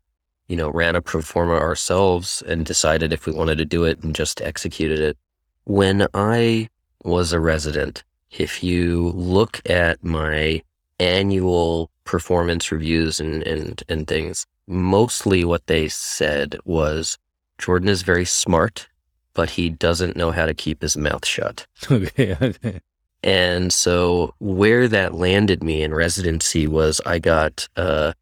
[0.48, 4.02] you know, ran a pro forma ourselves and decided if we wanted to do it
[4.02, 5.16] and just executed it.
[5.64, 6.68] When I
[7.04, 10.62] was a resident, if you look at my
[11.00, 17.16] annual performance reviews and, and, and things, mostly what they said was
[17.56, 18.88] Jordan is very smart,
[19.32, 21.66] but he doesn't know how to keep his mouth shut.
[21.90, 22.80] okay.
[23.24, 28.12] And so where that landed me in residency was I got uh,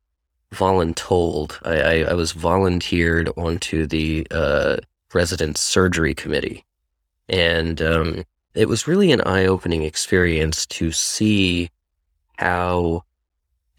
[0.55, 1.59] voluntold.
[1.65, 4.77] I, I, I was volunteered onto the uh,
[5.13, 6.65] resident surgery committee.
[7.29, 8.25] And um,
[8.55, 11.69] it was really an eye opening experience to see
[12.39, 13.03] how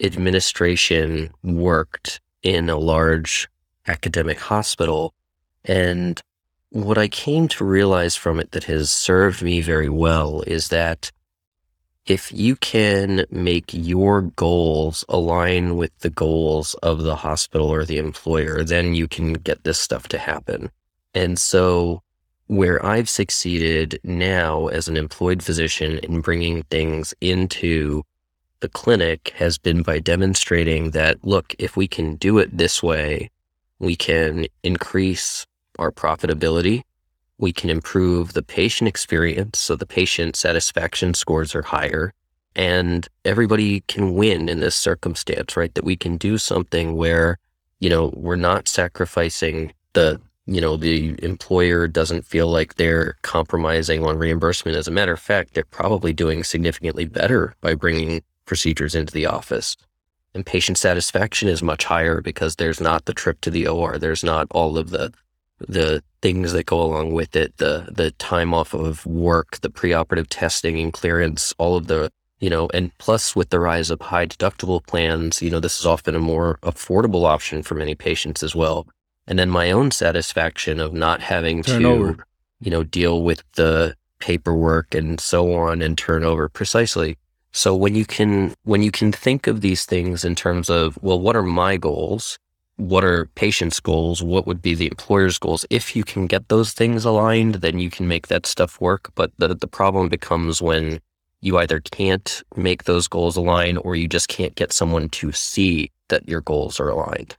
[0.01, 3.47] administration worked in a large
[3.87, 5.13] academic hospital.
[5.63, 6.21] And
[6.73, 11.11] what I came to realize from it that has served me very well is that
[12.07, 17.99] if you can make your goals align with the goals of the hospital or the
[17.99, 20.71] employer, then you can get this stuff to happen.
[21.13, 22.01] And so,
[22.47, 28.01] where I've succeeded now as an employed physician in bringing things into
[28.61, 33.29] the clinic has been by demonstrating that, look, if we can do it this way,
[33.77, 35.45] we can increase
[35.79, 36.83] our profitability.
[37.37, 39.59] We can improve the patient experience.
[39.59, 42.13] So the patient satisfaction scores are higher
[42.55, 45.73] and everybody can win in this circumstance, right?
[45.73, 47.39] That we can do something where,
[47.79, 54.03] you know, we're not sacrificing the, you know, the employer doesn't feel like they're compromising
[54.05, 54.77] on reimbursement.
[54.77, 59.25] As a matter of fact, they're probably doing significantly better by bringing procedures into the
[59.25, 59.75] office.
[60.35, 63.97] And patient satisfaction is much higher because there's not the trip to the OR.
[63.97, 65.13] There's not all of the
[65.67, 70.27] the things that go along with it, the the time off of work, the preoperative
[70.29, 74.25] testing and clearance, all of the you know, and plus with the rise of high
[74.25, 78.53] deductible plans, you know, this is often a more affordable option for many patients as
[78.53, 78.85] well.
[79.27, 82.13] And then my own satisfaction of not having turnover.
[82.15, 82.23] to,
[82.59, 87.17] you know, deal with the paperwork and so on and turnover precisely.
[87.53, 91.19] So when you can when you can think of these things in terms of well
[91.19, 92.37] what are my goals?
[92.77, 94.23] What are patients' goals?
[94.23, 95.65] What would be the employer's goals?
[95.69, 99.11] If you can get those things aligned, then you can make that stuff work.
[99.15, 100.99] But the the problem becomes when
[101.43, 105.91] you either can't make those goals align or you just can't get someone to see
[106.07, 107.35] that your goals are aligned.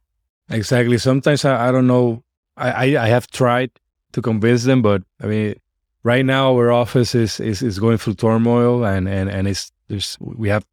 [0.51, 0.99] Exactly.
[0.99, 2.22] Sometimes I, I don't know.
[2.57, 3.70] I, I, I have tried
[4.12, 5.55] to convince them, but I mean,
[6.03, 10.18] right now our office is, is, is going through turmoil and, and, and it's there's
[10.20, 10.66] we have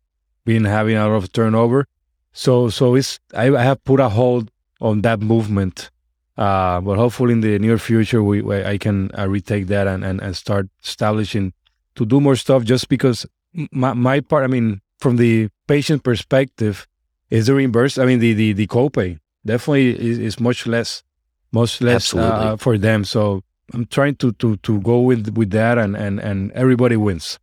[0.45, 1.87] been having a lot of turnover.
[2.33, 5.89] So so it's I, I have put a hold on that movement.
[6.37, 10.03] Uh, but hopefully in the near future we, we I can uh, retake that and,
[10.03, 11.53] and, and start establishing
[11.95, 13.25] to do more stuff just because
[13.71, 16.87] my, my part I mean from the patient perspective
[17.29, 21.03] is the reimburse I mean the the, the copay definitely is, is much less
[21.51, 25.77] much less uh, for them so I'm trying to to to go with with that
[25.77, 27.37] and and and everybody wins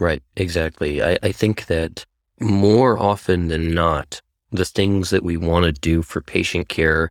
[0.00, 1.02] Right, exactly.
[1.02, 2.04] I, I think that
[2.40, 4.20] more often than not,
[4.50, 7.10] the things that we want to do for patient care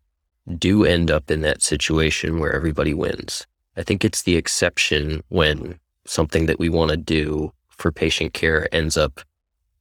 [0.57, 3.45] do end up in that situation where everybody wins.
[3.77, 8.73] I think it's the exception when something that we want to do for patient care
[8.73, 9.21] ends up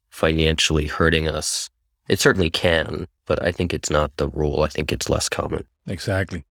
[0.08, 1.70] financially hurting us.
[2.08, 4.62] It certainly can, but I think it's not the rule.
[4.62, 5.64] I think it's less common.
[5.86, 6.44] Exactly.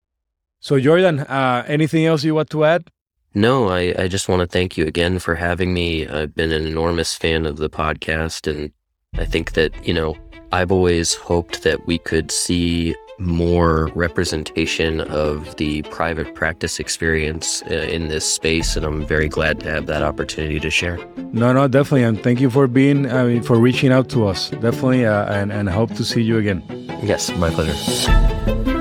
[0.60, 2.90] So, Jordan, uh, anything else you want to add?
[3.34, 6.08] No, I, I just want to thank you again for having me.
[6.08, 8.72] I've been an enormous fan of the podcast, and
[9.16, 10.16] I think that, you know,
[10.52, 17.76] I've always hoped that we could see more representation of the private practice experience uh,
[17.76, 20.98] in this space, and I'm very glad to have that opportunity to share.
[21.32, 24.50] No, no, definitely, and thank you for being, I mean, for reaching out to us,
[24.50, 26.64] definitely, uh, and and hope to see you again.
[27.04, 28.73] Yes, my pleasure.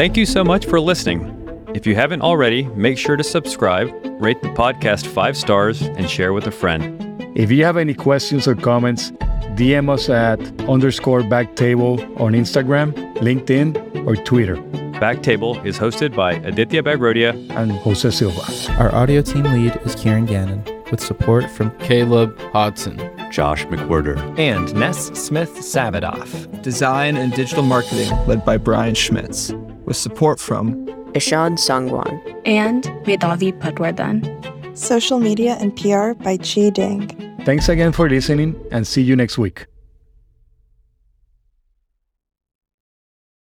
[0.00, 1.20] Thank you so much for listening.
[1.74, 6.32] If you haven't already, make sure to subscribe, rate the podcast five stars, and share
[6.32, 7.22] with a friend.
[7.36, 9.10] If you have any questions or comments,
[9.60, 14.56] DM us at underscore backtable on Instagram, LinkedIn, or Twitter.
[15.02, 18.40] BackTable is hosted by Aditya Bagrodia and Jose Silva.
[18.78, 22.98] Our audio team lead is Kieran Gannon, with support from Caleb Hodson,
[23.30, 26.62] Josh McWhirter, and Ness Smith Savadoff.
[26.62, 29.52] Design and digital marketing led by Brian Schmitz,
[29.84, 34.76] with support from Ishad Sangwan and Vedavi Patwardhan.
[34.76, 37.08] Social media and PR by Chi Ding.
[37.44, 39.66] Thanks again for listening and see you next week.